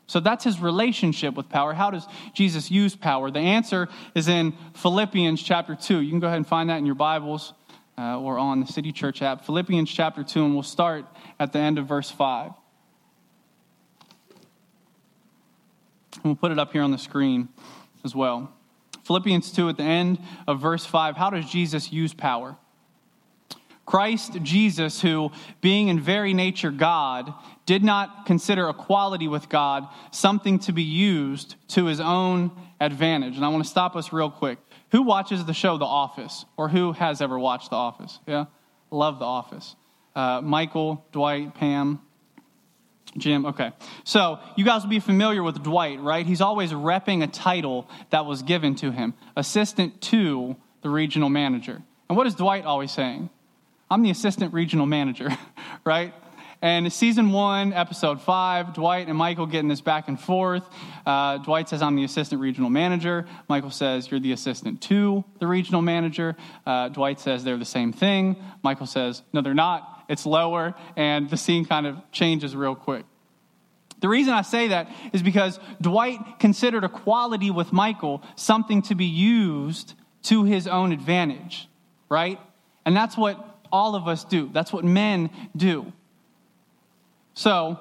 So 0.08 0.19
that's 0.19 0.43
his 0.43 0.60
relationship 0.60 1.36
with 1.36 1.50
power. 1.50 1.74
How 1.74 1.89
does 1.89 2.06
Jesus 2.34 2.69
use 2.69 2.96
power? 2.96 3.32
The 3.32 3.39
answer 3.39 3.88
is 4.13 4.28
in 4.28 4.54
Philippians 4.76 5.41
chapter 5.41 5.76
2. 5.76 6.02
You 6.02 6.10
can 6.10 6.19
go 6.19 6.28
ahead 6.28 6.38
and 6.38 6.48
find 6.48 6.69
that 6.69 6.78
in 6.78 6.86
your 6.86 6.96
Bibles 6.96 7.54
uh, 7.97 8.19
or 8.19 8.38
on 8.38 8.60
the 8.60 8.65
City 8.65 8.91
Church 8.91 9.21
app. 9.21 9.45
Philippians 9.45 9.91
chapter 9.91 10.23
2, 10.23 10.45
and 10.45 10.53
we'll 10.53 10.63
start 10.63 11.06
at 11.39 11.53
the 11.53 11.60
end 11.60 11.77
of 11.77 11.88
verse 11.88 12.10
5. 12.10 12.51
And 16.15 16.23
we'll 16.23 16.36
put 16.36 16.51
it 16.51 16.60
up 16.60 16.71
here 16.71 16.82
on 16.82 16.91
the 16.91 16.97
screen 16.97 17.49
as 18.03 18.15
well. 18.15 18.51
Philippians 19.03 19.51
2, 19.51 19.69
at 19.69 19.77
the 19.77 19.84
end 19.84 20.19
of 20.47 20.60
verse 20.62 20.86
5, 20.86 21.17
how 21.17 21.29
does 21.29 21.49
Jesus 21.49 21.91
use 21.91 22.13
power? 22.13 22.58
Christ 23.86 24.38
Jesus, 24.43 25.01
who, 25.01 25.32
being 25.60 25.89
in 25.89 25.99
very 25.99 26.34
nature 26.34 26.71
God, 26.71 27.34
did 27.65 27.84
not 27.84 28.25
consider 28.25 28.69
equality 28.69 29.27
with 29.27 29.49
God 29.49 29.88
something 30.12 30.60
to 30.60 30.71
be 30.71 30.84
used 30.84 31.56
to 31.69 31.86
his 31.86 31.99
own 31.99 32.51
advantage. 32.79 33.36
And 33.36 33.43
I 33.43 33.49
want 33.49 33.63
to 33.63 33.69
stop 33.69 33.95
us 33.95 34.13
real 34.13 34.32
quick. 34.32 34.58
Who 34.93 35.01
watches 35.01 35.43
the 35.43 35.53
show 35.53 35.77
The 35.77 35.86
Office? 35.86 36.45
Or 36.56 36.69
who 36.69 36.93
has 36.93 37.21
ever 37.21 37.38
watched 37.38 37.71
The 37.71 37.75
Office? 37.75 38.19
Yeah? 38.27 38.45
Love 38.91 39.19
The 39.19 39.25
Office. 39.25 39.75
Uh, 40.15 40.39
Michael, 40.41 41.03
Dwight, 41.12 41.56
Pam, 41.56 41.99
Jim, 43.17 43.45
okay. 43.47 43.71
So 44.03 44.39
you 44.56 44.65
guys 44.65 44.84
will 44.84 44.89
be 44.89 44.99
familiar 44.99 45.43
with 45.43 45.62
Dwight, 45.63 45.99
right? 45.99 46.25
He's 46.25 46.41
always 46.41 46.71
repping 46.71 47.23
a 47.23 47.27
title 47.27 47.89
that 48.12 48.25
was 48.25 48.43
given 48.43 48.75
to 48.75 48.91
him 48.91 49.13
assistant 49.36 50.01
to 50.01 50.56
the 50.82 50.89
regional 50.89 51.29
manager. 51.29 51.82
And 52.10 52.17
what 52.17 52.27
is 52.27 52.36
Dwight 52.36 52.65
always 52.65 52.91
saying? 52.91 53.29
I'm 53.89 54.03
the 54.03 54.10
assistant 54.10 54.53
regional 54.53 54.86
manager, 54.86 55.29
right? 55.86 56.13
And 56.63 56.93
season 56.93 57.34
one, 57.34 57.73
episode 57.73 58.21
five, 58.21 58.73
Dwight 58.73 59.10
and 59.10 59.17
Michael 59.17 59.47
getting 59.47 59.67
this 59.67 59.82
back 59.82 60.08
and 60.08 60.17
forth. 60.17 60.63
Uh, 61.06 61.39
Dwight 61.39 61.67
says, 61.67 61.82
I'm 61.82 61.97
the 61.97 62.06
assistant 62.06 62.39
regional 62.39 62.69
manager. 62.69 63.26
Michael 63.49 63.69
says, 63.69 64.10
You're 64.10 64.21
the 64.21 64.32
assistant 64.32 64.80
to 64.84 65.26
the 65.39 65.45
regional 65.45 65.82
manager. 65.82 66.38
Uh, 66.65 66.88
Dwight 66.88 67.19
says, 67.19 67.43
They're 67.43 67.58
the 67.58 67.65
same 67.65 67.91
thing. 67.91 68.38
Michael 68.63 68.86
says, 68.86 69.23
No, 69.34 69.41
they're 69.41 69.54
not 69.54 70.06
it's 70.08 70.26
lower, 70.26 70.73
and 70.95 71.30
the 71.30 71.36
scene 71.36 71.65
kind 71.65 71.86
of 71.86 71.97
changes 72.13 72.56
real 72.56 72.76
quick. 72.76 73.04
The 73.99 74.08
reason 74.08 74.34
I 74.34 74.41
say 74.41 74.69
that 74.69 74.89
is 75.12 75.21
because 75.21 75.60
Dwight 75.82 76.39
considered 76.39 76.86
equality 76.86 77.52
with 77.52 77.73
Michael 77.73 78.23
something 78.36 78.82
to 78.84 78.95
be 78.95 79.06
used 79.06 79.95
to 80.23 80.45
his 80.45 80.67
own 80.67 80.93
advantage, 80.93 81.67
right? 82.10 82.39
And 82.86 82.95
that's 82.95 83.17
what 83.17 83.60
all 83.69 83.95
of 83.95 84.08
us 84.08 84.23
do. 84.23 84.49
That's 84.54 84.71
what 84.71 84.86
men 84.86 85.30
do. 85.58 85.91
So, 87.34 87.80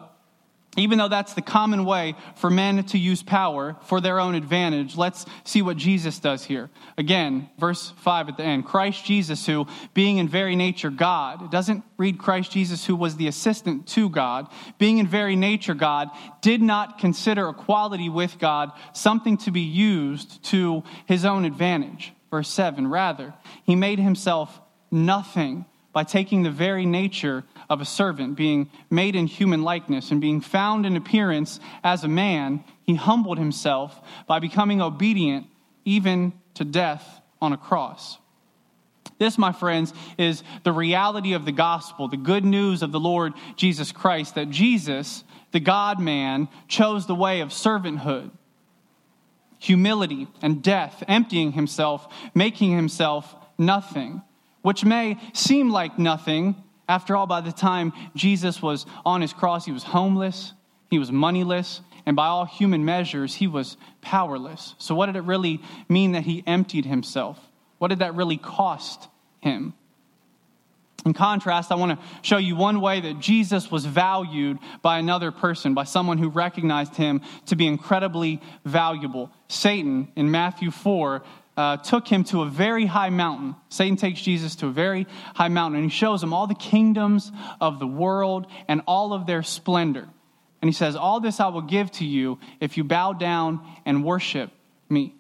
even 0.79 0.97
though 0.97 1.09
that's 1.09 1.35
the 1.35 1.43
common 1.43 1.85
way 1.85 2.15
for 2.37 2.49
men 2.49 2.83
to 2.85 2.99
use 2.99 3.23
power 3.23 3.77
for 3.83 4.01
their 4.01 4.19
own 4.19 4.35
advantage, 4.35 4.97
let's 4.97 5.27
see 5.45 5.61
what 5.61 5.77
Jesus 5.77 6.19
does 6.19 6.45
here. 6.45 6.71
Again, 6.97 7.51
verse 7.59 7.93
5 7.99 8.31
at 8.31 8.37
the 8.39 8.43
end 8.43 8.65
Christ 8.65 9.05
Jesus, 9.05 9.45
who, 9.45 9.67
being 9.93 10.17
in 10.17 10.29
very 10.29 10.57
nature 10.57 10.89
God, 10.89 11.43
it 11.43 11.51
doesn't 11.51 11.85
read 11.99 12.19
Christ 12.19 12.53
Jesus, 12.53 12.87
who 12.87 12.97
was 12.97 13.17
the 13.17 13.27
assistant 13.27 13.87
to 13.89 14.09
God, 14.09 14.49
being 14.79 14.97
in 14.97 15.07
very 15.07 15.37
nature 15.37 15.75
God, 15.75 16.09
did 16.41 16.63
not 16.63 16.99
consider 16.99 17.51
equality 17.51 18.09
with 18.09 18.39
God 18.39 18.73
something 18.95 19.37
to 19.39 19.51
be 19.51 19.61
used 19.61 20.43
to 20.45 20.85
his 21.05 21.27
own 21.27 21.45
advantage. 21.45 22.15
Verse 22.31 22.49
7 22.49 22.87
Rather, 22.87 23.35
he 23.65 23.77
made 23.77 23.99
himself 23.99 24.59
nothing 24.91 25.67
by 25.93 26.05
taking 26.05 26.43
the 26.43 26.51
very 26.51 26.87
nature 26.87 27.45
of 27.73 27.81
a 27.81 27.87
servant, 27.87 28.37
being 28.37 28.71
made 28.91 29.17
in 29.17 29.27
human 29.27 29.63
likeness, 29.63 30.11
and 30.11 30.21
being 30.21 30.43
found 30.43 30.85
in 30.85 30.95
appearance 30.95 31.59
as 31.83 32.05
a 32.05 32.09
man, 32.09 32.63
he 32.85 32.95
humbled 32.95 33.39
himself 33.39 33.99
by 34.27 34.39
becoming 34.39 34.83
obedient 34.83 35.47
even 35.87 36.35
to 36.53 36.65
death 36.65 37.23
on 37.41 37.55
a 37.55 37.57
cross. 37.57 38.19
This, 39.19 39.39
my 39.39 39.53
friends, 39.53 39.95
is 40.19 40.43
the 40.65 40.73
reality 40.73 41.33
of 41.33 41.47
the 41.47 41.53
gospel, 41.53 42.09
the 42.09 42.19
good 42.19 42.45
news 42.45 42.83
of 42.83 42.93
the 42.93 43.01
Lord 43.01 43.33
Jesus 43.57 43.91
Christ, 43.91 44.35
that 44.35 44.51
Jesus, 44.51 45.25
the 45.53 45.61
God 45.61 45.99
man, 45.99 46.49
chose 46.69 47.07
the 47.07 47.15
way 47.15 47.41
of 47.41 47.49
servanthood, 47.49 48.31
humility, 49.59 50.29
and 50.43 50.63
death, 50.63 51.03
emptying 51.09 51.53
himself, 51.53 52.07
making 52.35 52.73
himself 52.73 53.35
nothing 53.57 54.21
which 54.61 54.85
may 54.85 55.19
seem 55.33 55.71
like 55.71 55.99
nothing. 55.99 56.55
After 56.93 57.17
all, 57.17 57.27
by 57.27 57.41
the 57.41 57.53
time 57.53 57.95
Jesus 58.15 58.61
was 58.61 58.85
on 59.07 59.23
his 59.23 59.33
cross, 59.33 59.65
he 59.65 59.73
was 59.73 59.83
homeless, 59.83 60.53
he 60.91 60.99
was 60.99 61.11
moneyless, 61.11 61.81
and 62.05 62.15
by 62.15 62.27
all 62.27 62.45
human 62.45 62.85
measures, 62.85 63.35
he 63.35 63.47
was 63.47 63.79
powerless. 64.03 64.75
So, 64.77 64.95
what 64.95 65.07
did 65.07 65.17
it 65.17 65.23
really 65.23 65.63
mean 65.89 66.13
that 66.13 66.25
he 66.25 66.45
emptied 66.47 66.85
himself? 66.85 67.39
What 67.79 67.89
did 67.89 68.01
that 68.01 68.15
really 68.15 68.37
cost 68.37 69.09
him? 69.41 69.73
In 71.07 71.15
contrast, 71.15 71.73
I 71.73 71.77
want 71.77 71.99
to 71.99 72.07
show 72.21 72.37
you 72.37 72.57
one 72.57 72.83
way 72.83 73.01
that 73.01 73.19
Jesus 73.19 73.71
was 73.71 73.87
valued 73.87 74.59
by 74.83 74.99
another 74.99 75.33
person, 75.33 75.73
by 75.73 75.85
someone 75.85 76.19
who 76.19 76.29
recognized 76.29 76.95
him 76.95 77.23
to 77.47 77.57
be 77.57 77.67
incredibly 77.67 78.39
valuable. 78.67 79.31
Satan, 79.49 80.13
in 80.15 80.31
Matthew 80.31 80.71
4, 80.71 81.23
uh, 81.57 81.77
took 81.79 82.09
him 82.09 82.25
to 82.25 82.43
a 82.43 82.47
very 82.47 82.87
high 82.87 83.11
mountain. 83.11 83.55
Satan 83.69 83.97
takes 83.97 84.21
Jesus 84.23 84.57
to 84.57 84.69
a 84.69 84.71
very 84.71 85.07
high 85.35 85.49
mountain 85.49 85.81
and 85.81 85.91
he 85.91 85.97
shows 85.97 86.23
him 86.23 86.33
all 86.33 86.47
the 86.47 86.55
kingdoms 86.55 87.31
of 87.61 87.79
the 87.79 87.87
world 87.87 88.47
and 88.69 88.81
all 88.87 89.13
of 89.13 89.27
their 89.27 89.43
splendor. 89.43 90.09
And 90.61 90.69
he 90.69 90.73
says, 90.73 90.97
All 90.97 91.21
this 91.21 91.41
I 91.41 91.49
will 91.49 91.63
give 91.63 91.91
to 91.93 92.05
you 92.05 92.39
if 92.61 92.77
you 92.77 92.85
bow 92.85 93.13
down 93.13 93.61
and 93.85 94.05
worship 94.05 94.51
me. 94.89 95.15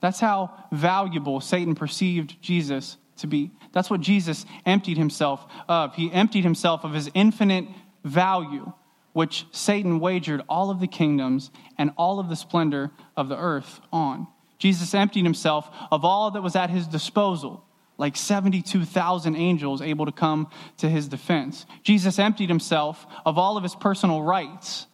That's 0.00 0.20
how 0.20 0.54
valuable 0.70 1.40
Satan 1.40 1.74
perceived 1.74 2.40
Jesus 2.40 2.96
to 3.18 3.26
be. 3.26 3.50
That's 3.72 3.90
what 3.90 4.00
Jesus 4.00 4.46
emptied 4.64 4.98
himself 4.98 5.44
of. 5.68 5.94
He 5.94 6.12
emptied 6.12 6.44
himself 6.44 6.84
of 6.84 6.92
his 6.92 7.10
infinite 7.14 7.66
value, 8.04 8.72
which 9.12 9.46
Satan 9.52 10.00
wagered 10.00 10.42
all 10.48 10.70
of 10.70 10.80
the 10.80 10.86
kingdoms 10.86 11.50
and 11.76 11.90
all 11.96 12.18
of 12.18 12.28
the 12.28 12.36
splendor 12.36 12.90
of 13.16 13.28
the 13.28 13.36
earth 13.36 13.80
on. 13.92 14.26
Jesus 14.60 14.94
emptied 14.94 15.24
himself 15.24 15.68
of 15.90 16.04
all 16.04 16.30
that 16.30 16.42
was 16.42 16.54
at 16.54 16.70
his 16.70 16.86
disposal, 16.86 17.64
like 17.98 18.14
72,000 18.14 19.34
angels 19.34 19.82
able 19.82 20.06
to 20.06 20.12
come 20.12 20.48
to 20.76 20.88
his 20.88 21.08
defense. 21.08 21.66
Jesus 21.82 22.18
emptied 22.18 22.50
himself 22.50 23.06
of 23.26 23.38
all 23.38 23.56
of 23.56 23.62
his 23.62 23.74
personal 23.74 24.22
rights, 24.22 24.86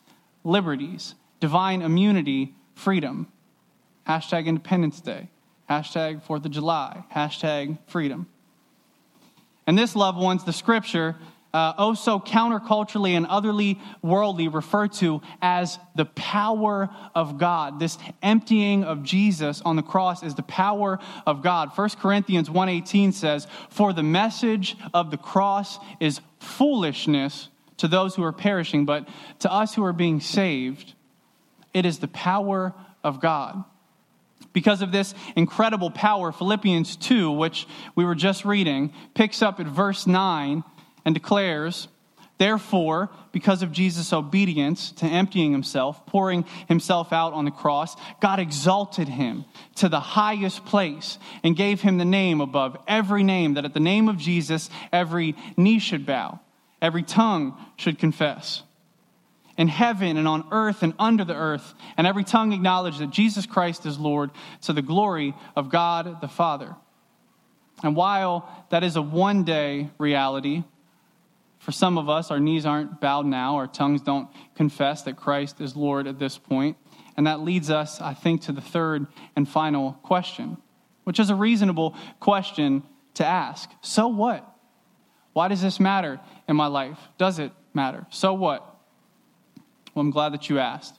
liberties, 0.45 1.17
divine 1.41 1.83
immunity, 1.83 2.55
freedom. 2.75 3.27
Hashtag 4.07 4.47
Independence 4.47 5.01
Day. 5.01 5.29
Hashtag 5.69 6.23
Fourth 6.23 6.45
of 6.45 6.53
July. 6.53 7.05
Hashtag 7.13 7.77
freedom. 7.89 8.29
And 9.67 9.77
this, 9.77 9.97
loved 9.97 10.19
ones, 10.19 10.45
the 10.45 10.53
scripture 10.53 11.17
uh, 11.57 11.73
oh 11.79 11.95
so 11.95 12.21
counterculturally 12.21 13.13
and 13.13 13.27
otherly 13.27 13.81
worldly 14.03 14.47
referred 14.47 14.93
to 14.93 15.23
as 15.41 15.79
the 15.95 16.05
power 16.05 16.91
of 17.15 17.39
God. 17.39 17.81
This 17.81 17.97
emptying 18.23 18.85
of 18.85 19.03
Jesus 19.03 19.63
on 19.63 19.75
the 19.75 19.83
cross 19.83 20.23
is 20.23 20.35
the 20.35 20.43
power 20.43 20.99
of 21.27 21.41
God. 21.41 21.71
1 21.75 21.97
Corinthians 21.99 22.51
1:18 22.51 23.11
says, 23.11 23.47
"For 23.71 23.95
the 23.95 24.03
message 24.03 24.77
of 24.93 25.11
the 25.11 25.17
cross 25.17 25.79
is 25.99 26.21
foolishness 26.41 27.49
to 27.79 27.89
those 27.89 28.15
who 28.15 28.23
are 28.23 28.33
perishing, 28.33 28.85
but 28.85 29.09
to 29.39 29.51
us 29.51 29.75
who 29.75 29.83
are 29.83 29.95
being 29.95 30.21
saved, 30.21 30.93
it 31.73 31.87
is 31.87 32.01
the 32.01 32.09
power 32.09 32.75
of 33.03 33.19
God." 33.19 33.65
Because 34.53 34.83
of 34.83 34.93
this 34.93 35.15
incredible 35.37 35.91
power, 35.91 36.33
Philippians 36.33 36.97
2, 36.97 37.31
which 37.31 37.67
we 37.95 38.05
were 38.05 38.15
just 38.15 38.45
reading, 38.45 38.93
picks 39.15 39.41
up 39.41 39.59
at 39.59 39.67
verse 39.67 40.07
9 40.07 40.63
and 41.07 41.15
declares, 41.15 41.89
Therefore, 42.39 43.09
because 43.33 43.63
of 43.63 43.73
Jesus' 43.73 44.13
obedience 44.13 44.93
to 44.93 45.07
emptying 45.07 45.53
himself, 45.53 46.05
pouring 46.05 46.45
himself 46.69 47.11
out 47.11 47.33
on 47.33 47.47
the 47.47 47.51
cross, 47.51 47.97
God 48.21 48.39
exalted 48.39 49.09
him 49.09 49.47
to 49.77 49.89
the 49.89 50.01
highest 50.01 50.67
place 50.67 51.19
and 51.43 51.57
gave 51.57 51.81
him 51.81 51.97
the 51.97 52.05
name 52.05 52.43
above 52.43 52.77
every 52.87 53.23
name, 53.23 53.55
that 53.55 53.65
at 53.65 53.73
the 53.73 53.81
name 53.81 54.09
of 54.09 54.19
Jesus, 54.19 54.69
every 54.93 55.35
knee 55.57 55.79
should 55.79 56.05
bow, 56.05 56.41
every 56.83 57.03
tongue 57.03 57.57
should 57.77 57.99
confess. 57.99 58.63
In 59.57 59.69
heaven 59.69 60.19
and 60.19 60.29
on 60.29 60.47
earth 60.51 60.83
and 60.83 60.93
under 60.99 61.25
the 61.25 61.35
earth, 61.35 61.73
and 61.97 62.07
every 62.07 62.25
tongue 62.25 62.53
acknowledge 62.53 62.99
that 62.99 63.09
Jesus 63.09 63.47
Christ 63.47 63.87
is 63.87 63.99
Lord 63.99 64.31
to 64.63 64.75
the 64.75 64.83
glory 64.83 65.35
of 65.55 65.71
God 65.71 66.21
the 66.21 66.29
Father. 66.29 66.77
And 67.83 67.97
while 67.97 68.67
that 68.69 68.85
is 68.85 68.97
a 68.97 69.03
one 69.03 69.45
day 69.45 69.89
reality, 69.97 70.65
for 71.67 71.73
some 71.73 71.99
of 71.99 72.09
us, 72.09 72.31
our 72.31 72.39
knees 72.39 72.65
aren't 72.65 73.01
bowed 73.01 73.27
now, 73.27 73.57
our 73.57 73.67
tongues 73.67 74.01
don't 74.01 74.29
confess 74.55 75.03
that 75.03 75.17
Christ 75.17 75.61
is 75.61 75.75
Lord 75.75 76.07
at 76.07 76.17
this 76.17 76.39
point. 76.39 76.77
And 77.17 77.27
that 77.27 77.41
leads 77.41 77.71
us, 77.71 78.01
I 78.01 78.15
think, 78.15 78.43
to 78.43 78.53
the 78.53 78.61
third 78.61 79.09
and 79.35 79.49
final 79.49 79.95
question, 80.05 80.59
which 81.03 81.19
is 81.19 81.29
a 81.29 81.35
reasonable 81.35 81.97
question 82.21 82.85
to 83.15 83.27
ask. 83.27 83.69
So 83.81 84.07
what? 84.07 84.49
Why 85.33 85.49
does 85.49 85.61
this 85.61 85.81
matter 85.81 86.21
in 86.47 86.55
my 86.55 86.69
life? 86.69 87.01
Does 87.19 87.41
it 87.41 87.51
matter? 87.75 88.07
So 88.11 88.33
what? 88.33 88.63
Well, 89.93 90.05
I'm 90.05 90.13
glad 90.13 90.35
that 90.35 90.49
you 90.49 90.61
asked. 90.61 90.97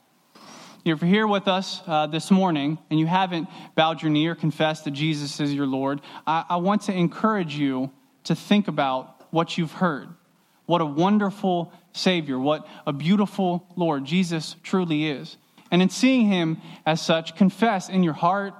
If 0.84 0.84
you're 0.84 0.98
here 0.98 1.26
with 1.26 1.48
us 1.48 1.80
uh, 1.86 2.08
this 2.08 2.30
morning 2.30 2.76
and 2.90 3.00
you 3.00 3.06
haven't 3.06 3.48
bowed 3.74 4.02
your 4.02 4.10
knee 4.10 4.26
or 4.26 4.34
confessed 4.34 4.84
that 4.84 4.90
Jesus 4.90 5.40
is 5.40 5.54
your 5.54 5.66
Lord, 5.66 6.02
I, 6.26 6.44
I 6.46 6.56
want 6.56 6.82
to 6.82 6.92
encourage 6.92 7.54
you 7.54 7.90
to 8.24 8.34
think 8.34 8.68
about 8.68 9.28
what 9.32 9.56
you've 9.56 9.72
heard. 9.72 10.10
What 10.68 10.82
a 10.82 10.86
wonderful 10.86 11.72
Savior, 11.92 12.38
what 12.38 12.68
a 12.86 12.92
beautiful 12.92 13.66
Lord 13.74 14.04
Jesus 14.04 14.54
truly 14.62 15.08
is. 15.08 15.38
And 15.70 15.80
in 15.80 15.88
seeing 15.88 16.26
him 16.26 16.60
as 16.84 17.00
such, 17.00 17.34
confess 17.36 17.88
in 17.88 18.02
your 18.02 18.12
heart, 18.12 18.52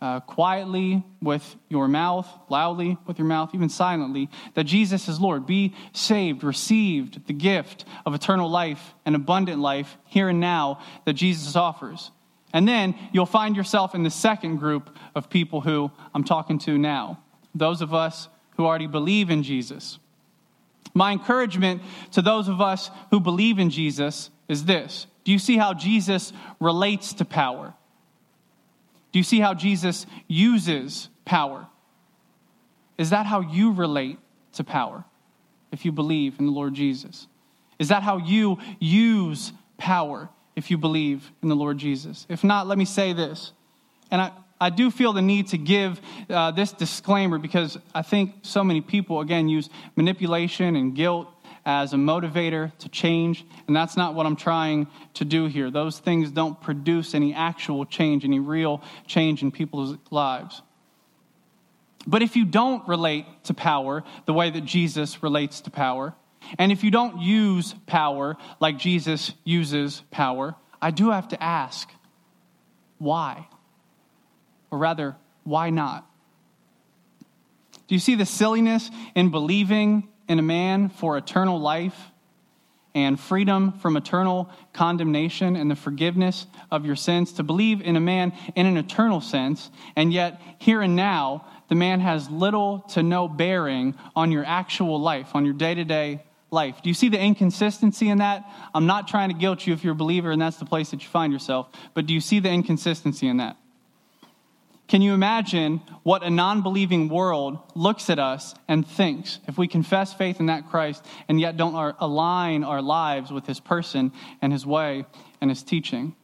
uh, 0.00 0.20
quietly 0.20 1.02
with 1.20 1.56
your 1.68 1.88
mouth, 1.88 2.28
loudly 2.48 2.96
with 3.08 3.18
your 3.18 3.26
mouth, 3.26 3.50
even 3.54 3.68
silently, 3.68 4.30
that 4.54 4.62
Jesus 4.62 5.08
is 5.08 5.18
Lord. 5.18 5.46
Be 5.46 5.74
saved, 5.92 6.44
received 6.44 7.26
the 7.26 7.32
gift 7.32 7.84
of 8.06 8.14
eternal 8.14 8.48
life 8.48 8.94
and 9.04 9.16
abundant 9.16 9.58
life 9.58 9.98
here 10.06 10.28
and 10.28 10.38
now 10.38 10.80
that 11.06 11.14
Jesus 11.14 11.56
offers. 11.56 12.12
And 12.52 12.68
then 12.68 12.94
you'll 13.12 13.26
find 13.26 13.56
yourself 13.56 13.96
in 13.96 14.04
the 14.04 14.10
second 14.10 14.58
group 14.58 14.96
of 15.16 15.28
people 15.28 15.60
who 15.60 15.90
I'm 16.14 16.22
talking 16.22 16.60
to 16.60 16.78
now 16.78 17.18
those 17.52 17.82
of 17.82 17.92
us 17.92 18.28
who 18.56 18.64
already 18.64 18.86
believe 18.86 19.30
in 19.30 19.42
Jesus. 19.42 19.98
My 20.94 21.12
encouragement 21.12 21.82
to 22.12 22.22
those 22.22 22.48
of 22.48 22.60
us 22.60 22.90
who 23.10 23.20
believe 23.20 23.58
in 23.58 23.70
Jesus 23.70 24.30
is 24.48 24.64
this 24.64 25.06
Do 25.24 25.32
you 25.32 25.38
see 25.38 25.56
how 25.56 25.74
Jesus 25.74 26.32
relates 26.60 27.14
to 27.14 27.24
power? 27.24 27.74
Do 29.12 29.18
you 29.18 29.22
see 29.22 29.40
how 29.40 29.54
Jesus 29.54 30.06
uses 30.26 31.08
power? 31.24 31.66
Is 32.98 33.10
that 33.10 33.26
how 33.26 33.40
you 33.40 33.72
relate 33.72 34.18
to 34.54 34.64
power 34.64 35.04
if 35.72 35.84
you 35.84 35.92
believe 35.92 36.38
in 36.38 36.46
the 36.46 36.52
Lord 36.52 36.74
Jesus? 36.74 37.26
Is 37.78 37.88
that 37.88 38.02
how 38.02 38.18
you 38.18 38.58
use 38.80 39.52
power 39.76 40.28
if 40.56 40.70
you 40.70 40.78
believe 40.78 41.30
in 41.42 41.48
the 41.48 41.56
Lord 41.56 41.78
Jesus? 41.78 42.26
If 42.28 42.42
not, 42.42 42.66
let 42.66 42.76
me 42.76 42.84
say 42.84 43.12
this. 43.12 43.52
And 44.10 44.20
I, 44.20 44.32
I 44.60 44.70
do 44.70 44.90
feel 44.90 45.12
the 45.12 45.22
need 45.22 45.48
to 45.48 45.58
give 45.58 46.00
uh, 46.28 46.50
this 46.50 46.72
disclaimer 46.72 47.38
because 47.38 47.78
I 47.94 48.02
think 48.02 48.34
so 48.42 48.64
many 48.64 48.80
people, 48.80 49.20
again, 49.20 49.48
use 49.48 49.70
manipulation 49.96 50.74
and 50.76 50.94
guilt 50.94 51.28
as 51.64 51.92
a 51.92 51.96
motivator 51.96 52.72
to 52.78 52.88
change, 52.88 53.44
and 53.66 53.76
that's 53.76 53.96
not 53.96 54.14
what 54.14 54.24
I'm 54.24 54.36
trying 54.36 54.86
to 55.14 55.24
do 55.24 55.46
here. 55.46 55.70
Those 55.70 55.98
things 55.98 56.30
don't 56.30 56.58
produce 56.60 57.14
any 57.14 57.34
actual 57.34 57.84
change, 57.84 58.24
any 58.24 58.40
real 58.40 58.82
change 59.06 59.42
in 59.42 59.50
people's 59.50 59.96
lives. 60.10 60.62
But 62.06 62.22
if 62.22 62.36
you 62.36 62.46
don't 62.46 62.88
relate 62.88 63.26
to 63.44 63.54
power 63.54 64.02
the 64.24 64.32
way 64.32 64.48
that 64.48 64.64
Jesus 64.64 65.22
relates 65.22 65.60
to 65.62 65.70
power, 65.70 66.14
and 66.58 66.72
if 66.72 66.82
you 66.82 66.90
don't 66.90 67.20
use 67.20 67.74
power 67.86 68.36
like 68.60 68.78
Jesus 68.78 69.32
uses 69.44 70.02
power, 70.10 70.54
I 70.80 70.90
do 70.90 71.10
have 71.10 71.28
to 71.28 71.42
ask 71.42 71.90
why? 72.96 73.46
Or 74.70 74.78
rather, 74.78 75.16
why 75.44 75.70
not? 75.70 76.08
Do 77.86 77.94
you 77.94 77.98
see 78.00 78.14
the 78.14 78.26
silliness 78.26 78.90
in 79.14 79.30
believing 79.30 80.08
in 80.28 80.38
a 80.38 80.42
man 80.42 80.90
for 80.90 81.16
eternal 81.16 81.58
life 81.58 81.96
and 82.94 83.18
freedom 83.18 83.72
from 83.78 83.96
eternal 83.96 84.50
condemnation 84.72 85.56
and 85.56 85.70
the 85.70 85.76
forgiveness 85.76 86.46
of 86.70 86.84
your 86.84 86.96
sins, 86.96 87.32
to 87.34 87.42
believe 87.42 87.80
in 87.80 87.96
a 87.96 88.00
man 88.00 88.32
in 88.56 88.66
an 88.66 88.76
eternal 88.76 89.20
sense, 89.20 89.70
and 89.94 90.12
yet 90.12 90.40
here 90.58 90.82
and 90.82 90.96
now, 90.96 91.46
the 91.68 91.74
man 91.74 92.00
has 92.00 92.28
little 92.30 92.80
to 92.90 93.02
no 93.02 93.28
bearing 93.28 93.94
on 94.16 94.32
your 94.32 94.44
actual 94.44 95.00
life, 95.00 95.34
on 95.34 95.44
your 95.44 95.54
day 95.54 95.74
to 95.74 95.84
day 95.84 96.24
life. 96.50 96.82
Do 96.82 96.88
you 96.88 96.94
see 96.94 97.08
the 97.08 97.20
inconsistency 97.20 98.08
in 98.08 98.18
that? 98.18 98.44
I'm 98.74 98.86
not 98.86 99.06
trying 99.06 99.28
to 99.28 99.34
guilt 99.34 99.66
you 99.66 99.74
if 99.74 99.84
you're 99.84 99.92
a 99.92 99.96
believer 99.96 100.30
and 100.30 100.40
that's 100.40 100.56
the 100.56 100.64
place 100.64 100.90
that 100.90 101.02
you 101.02 101.08
find 101.08 101.32
yourself, 101.32 101.68
but 101.94 102.06
do 102.06 102.14
you 102.14 102.20
see 102.20 102.40
the 102.40 102.50
inconsistency 102.50 103.28
in 103.28 103.36
that? 103.36 103.56
Can 104.88 105.02
you 105.02 105.12
imagine 105.12 105.82
what 106.02 106.22
a 106.22 106.30
non 106.30 106.62
believing 106.62 107.10
world 107.10 107.58
looks 107.74 108.08
at 108.08 108.18
us 108.18 108.54
and 108.66 108.86
thinks 108.86 109.38
if 109.46 109.58
we 109.58 109.68
confess 109.68 110.14
faith 110.14 110.40
in 110.40 110.46
that 110.46 110.70
Christ 110.70 111.04
and 111.28 111.38
yet 111.38 111.58
don't 111.58 111.94
align 112.00 112.64
our 112.64 112.80
lives 112.80 113.30
with 113.30 113.46
his 113.46 113.60
person 113.60 114.12
and 114.40 114.50
his 114.50 114.64
way 114.64 115.04
and 115.42 115.50
his 115.50 115.62
teaching? 115.62 116.16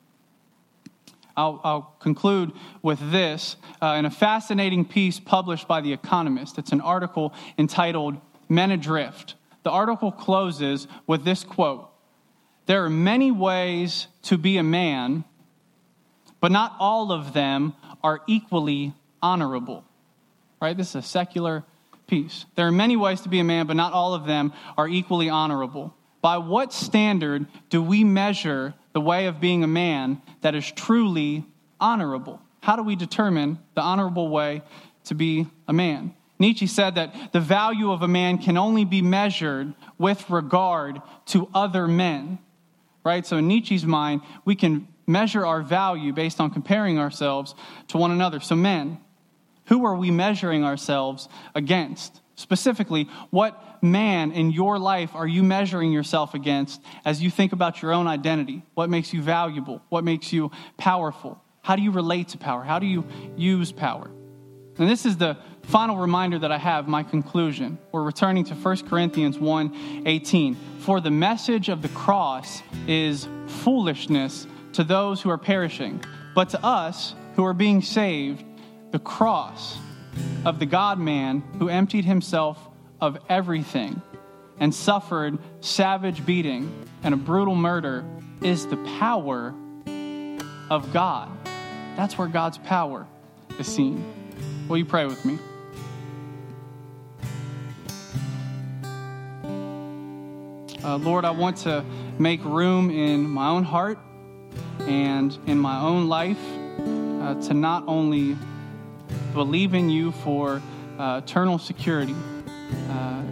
I'll, 1.37 1.61
I'll 1.63 1.97
conclude 2.01 2.53
with 2.81 3.11
this 3.11 3.57
uh, 3.83 3.97
in 3.99 4.07
a 4.07 4.11
fascinating 4.11 4.87
piece 4.87 5.21
published 5.21 5.69
by 5.69 5.83
The 5.83 5.93
Economist. 5.93 6.57
It's 6.57 6.73
an 6.73 6.81
article 6.81 7.35
entitled 7.59 8.17
Men 8.49 8.71
Adrift. 8.71 9.35
The 9.63 9.71
article 9.71 10.11
closes 10.11 10.87
with 11.07 11.25
this 11.25 11.45
quote 11.45 11.91
There 12.65 12.85
are 12.85 12.91
many 12.91 13.31
ways 13.31 14.07
to 14.23 14.39
be 14.39 14.57
a 14.57 14.63
man, 14.63 15.25
but 16.41 16.53
not 16.53 16.77
all 16.79 17.13
of 17.13 17.35
them 17.35 17.75
are 18.05 18.21
equally 18.29 18.93
honorable. 19.23 19.83
Right? 20.63 20.77
This 20.77 20.91
is 20.91 20.97
a 20.97 21.03
secular 21.03 21.65
piece. 22.07 22.45
There 22.55 22.69
are 22.69 22.73
many 22.73 22.97
ways 22.97 23.23
to 23.23 23.29
be 23.29 23.41
a 23.41 23.45
man, 23.45 23.67
but 23.67 23.75
not 23.75 23.93
all 23.93 24.15
of 24.15 24.27
them 24.27 24.53
are 24.79 24.87
equally 24.87 25.29
honorable. 25.29 25.95
By 26.21 26.39
what 26.39 26.73
standard 26.73 27.47
do 27.71 27.83
we 27.83 28.05
measure 28.05 28.75
the 28.93 29.01
way 29.01 29.27
of 29.27 29.41
being 29.41 29.65
a 29.65 29.67
man 29.67 30.23
that 30.43 30.55
is 30.55 30.71
truly 30.71 31.45
honorable? 31.81 32.41
How 32.61 32.77
do 32.77 32.83
we 32.83 32.97
determine 32.97 33.59
the 33.75 33.83
honorable 33.83 34.29
way 34.29 34.63
to 35.05 35.15
be 35.15 35.47
a 35.67 35.73
man? 35.73 36.15
Nietzsche 36.39 36.67
said 36.67 36.97
that 36.97 37.33
the 37.33 37.41
value 37.41 37.91
of 37.91 38.03
a 38.03 38.09
man 38.09 38.39
can 38.39 38.57
only 38.57 38.85
be 38.85 39.03
measured 39.03 39.75
with 39.99 40.29
regard 40.31 41.01
to 41.27 41.49
other 41.55 41.87
men. 41.87 42.39
Right? 43.05 43.25
So, 43.27 43.37
in 43.37 43.49
Nietzsche's 43.49 43.85
mind, 43.85 44.23
we 44.45 44.55
can 44.55 44.89
measure 45.07 45.45
our 45.45 45.63
value 45.63 46.13
based 46.13 46.41
on 46.41 46.51
comparing 46.51 46.99
ourselves 46.99 47.55
to 47.89 47.99
one 47.99 48.11
another. 48.11 48.41
So, 48.41 48.55
men, 48.55 48.99
who 49.67 49.85
are 49.87 49.97
we 49.97 50.11
measuring 50.11 50.65
ourselves 50.65 51.29
against? 51.55 52.21
Specifically, 52.37 53.09
what 53.31 53.83
man 53.83 54.33
in 54.33 54.51
your 54.51 54.79
life 54.79 55.15
are 55.15 55.27
you 55.27 55.43
measuring 55.43 55.93
yourself 55.93 56.35
against 56.35 56.81
as 57.05 57.23
you 57.23 57.31
think 57.31 57.53
about 57.53 57.81
your 57.81 57.93
own 57.93 58.07
identity? 58.07 58.63
What 58.75 58.91
makes 58.91 59.13
you 59.13 59.23
valuable? 59.23 59.83
What 59.89 60.05
makes 60.05 60.33
you 60.33 60.51
powerful? 60.77 61.41
How 61.63 61.77
do 61.77 61.83
you 61.83 61.93
relate 61.93 62.29
to 62.29 62.39
power? 62.39 62.63
How 62.63 62.79
do 62.79 62.87
you 62.87 63.07
use 63.37 63.73
power? 63.73 64.11
And 64.77 64.91
this 64.91 65.07
is 65.07 65.17
the 65.17 65.39
final 65.63 65.97
reminder 65.97 66.41
that 66.41 66.51
I 66.51 66.59
have, 66.59 66.89
my 66.89 67.05
conclusion. 67.05 67.79
We're 67.93 68.03
returning 68.03 68.45
to 68.45 68.55
1 68.55 68.89
Corinthians 68.89 69.39
1 69.39 70.03
18. 70.05 70.57
For 70.81 71.01
the 71.01 71.13
message 71.13 71.69
of 71.69 71.81
the 71.81 71.89
cross 71.89 72.63
is 72.89 73.29
foolishness 73.47 74.47
to 74.75 74.85
those 74.85 75.23
who 75.23 75.31
are 75.31 75.39
perishing, 75.39 76.03
but 76.35 76.51
to 76.51 76.65
us 76.65 77.15
who 77.37 77.45
are 77.45 77.55
being 77.55 77.81
saved, 77.83 78.45
the 78.91 78.99
cross 78.99 79.79
of 80.45 80.59
the 80.59 80.67
God 80.67 80.99
man 80.99 81.43
who 81.59 81.69
emptied 81.69 82.05
himself 82.05 82.59
of 83.01 83.19
everything 83.29 84.03
and 84.59 84.75
suffered 84.75 85.39
savage 85.61 86.25
beating 86.25 86.87
and 87.03 87.15
a 87.15 87.17
brutal 87.17 87.55
murder 87.55 88.05
is 88.43 88.67
the 88.67 88.77
power 88.99 89.55
of 90.71 90.93
God. 90.93 91.31
That's 91.97 92.19
where 92.19 92.29
God's 92.29 92.59
power 92.59 93.07
is 93.59 93.67
seen. 93.67 94.05
Will 94.69 94.79
you 94.79 94.85
pray 94.85 95.07
with 95.07 95.25
me? 95.25 95.39
Uh, 100.83 100.97
Lord, 100.99 101.25
I 101.25 101.31
want 101.31 101.59
to 101.59 101.85
make 102.19 102.45
room 102.45 102.91
in 102.91 103.29
my 103.29 103.49
own 103.49 103.65
heart 103.65 103.99
and 104.81 105.37
in 105.47 105.59
my 105.59 105.81
own 105.81 106.09
life 106.09 106.39
uh, 106.79 107.35
to 107.43 107.55
not 107.55 107.85
only 107.87 108.37
believe 109.33 109.75
in 109.75 109.89
you 109.89 110.13
for 110.13 110.61
uh, 110.99 111.21
eternal 111.25 111.59
security, 111.59 112.15
uh, 112.91 113.23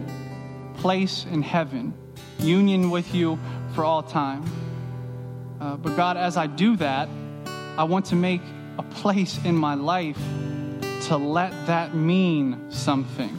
place 0.77 1.25
in 1.31 1.41
heaven, 1.41 1.93
union 2.39 2.89
with 2.89 3.13
you 3.13 3.39
for 3.73 3.85
all 3.85 4.03
time. 4.03 4.43
Uh, 5.59 5.77
but 5.77 5.95
God, 5.95 6.17
as 6.17 6.37
I 6.37 6.47
do 6.47 6.75
that, 6.77 7.07
I 7.77 7.83
want 7.85 8.05
to 8.07 8.15
make 8.15 8.41
a 8.77 8.83
place 8.83 9.39
in 9.45 9.55
my 9.55 9.75
life 9.75 10.19
to 11.07 11.17
let 11.17 11.51
that 11.67 11.95
mean 11.95 12.71
something. 12.71 13.37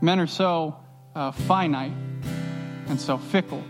Men 0.00 0.20
are 0.20 0.26
so 0.26 0.76
uh, 1.14 1.30
finite 1.30 1.92
and 2.88 3.00
so 3.00 3.16
fickle 3.16 3.64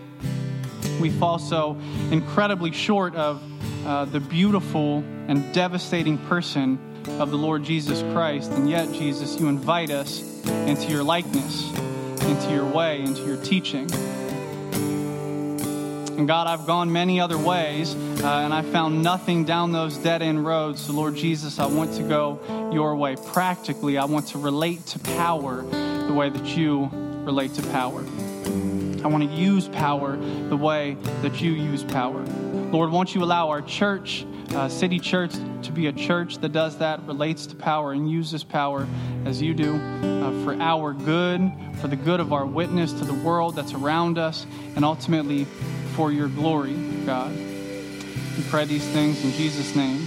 we 1.00 1.10
fall 1.10 1.38
so 1.38 1.76
incredibly 2.10 2.72
short 2.72 3.14
of 3.14 3.42
uh, 3.86 4.04
the 4.06 4.20
beautiful 4.20 5.04
and 5.28 5.52
devastating 5.52 6.18
person 6.18 6.78
of 7.20 7.30
the 7.30 7.36
Lord 7.36 7.64
Jesus 7.64 8.02
Christ. 8.12 8.50
And 8.52 8.68
yet, 8.68 8.92
Jesus, 8.92 9.38
you 9.38 9.48
invite 9.48 9.90
us 9.90 10.22
into 10.66 10.90
your 10.90 11.02
likeness, 11.02 11.70
into 12.22 12.50
your 12.50 12.64
way, 12.64 13.00
into 13.00 13.22
your 13.22 13.36
teaching. 13.42 13.90
And 16.16 16.28
God, 16.28 16.46
I've 16.46 16.66
gone 16.66 16.92
many 16.92 17.20
other 17.20 17.36
ways, 17.36 17.94
uh, 17.94 18.42
and 18.44 18.54
I 18.54 18.62
found 18.62 19.02
nothing 19.02 19.44
down 19.44 19.72
those 19.72 19.98
dead 19.98 20.22
end 20.22 20.46
roads. 20.46 20.86
So, 20.86 20.92
Lord 20.92 21.16
Jesus, 21.16 21.58
I 21.58 21.66
want 21.66 21.94
to 21.96 22.04
go 22.04 22.70
your 22.72 22.94
way. 22.94 23.16
Practically, 23.16 23.98
I 23.98 24.04
want 24.04 24.28
to 24.28 24.38
relate 24.38 24.86
to 24.86 24.98
power 25.00 25.62
the 25.62 26.12
way 26.12 26.30
that 26.30 26.56
you 26.56 26.88
relate 27.24 27.54
to 27.54 27.62
power. 27.70 28.04
I 29.04 29.08
want 29.08 29.22
to 29.22 29.36
use 29.36 29.68
power 29.68 30.16
the 30.16 30.56
way 30.56 30.96
that 31.20 31.38
you 31.40 31.52
use 31.52 31.84
power. 31.84 32.24
Lord, 32.72 32.90
won't 32.90 33.14
you 33.14 33.22
allow 33.22 33.50
our 33.50 33.60
church, 33.60 34.26
uh, 34.54 34.68
City 34.68 34.98
Church, 34.98 35.32
to 35.62 35.72
be 35.72 35.88
a 35.88 35.92
church 35.92 36.38
that 36.38 36.52
does 36.52 36.78
that, 36.78 37.02
relates 37.06 37.46
to 37.48 37.54
power, 37.54 37.92
and 37.92 38.10
uses 38.10 38.42
power 38.42 38.88
as 39.26 39.42
you 39.42 39.52
do 39.52 39.74
uh, 39.76 40.42
for 40.42 40.54
our 40.58 40.94
good, 40.94 41.52
for 41.80 41.88
the 41.88 41.96
good 41.96 42.18
of 42.18 42.32
our 42.32 42.46
witness 42.46 42.94
to 42.94 43.04
the 43.04 43.12
world 43.12 43.54
that's 43.54 43.74
around 43.74 44.16
us, 44.16 44.46
and 44.74 44.86
ultimately 44.86 45.44
for 45.94 46.10
your 46.10 46.28
glory, 46.28 46.74
God. 47.04 47.30
We 47.30 48.42
pray 48.48 48.64
these 48.64 48.86
things 48.88 49.22
in 49.22 49.32
Jesus' 49.32 49.76
name. 49.76 50.03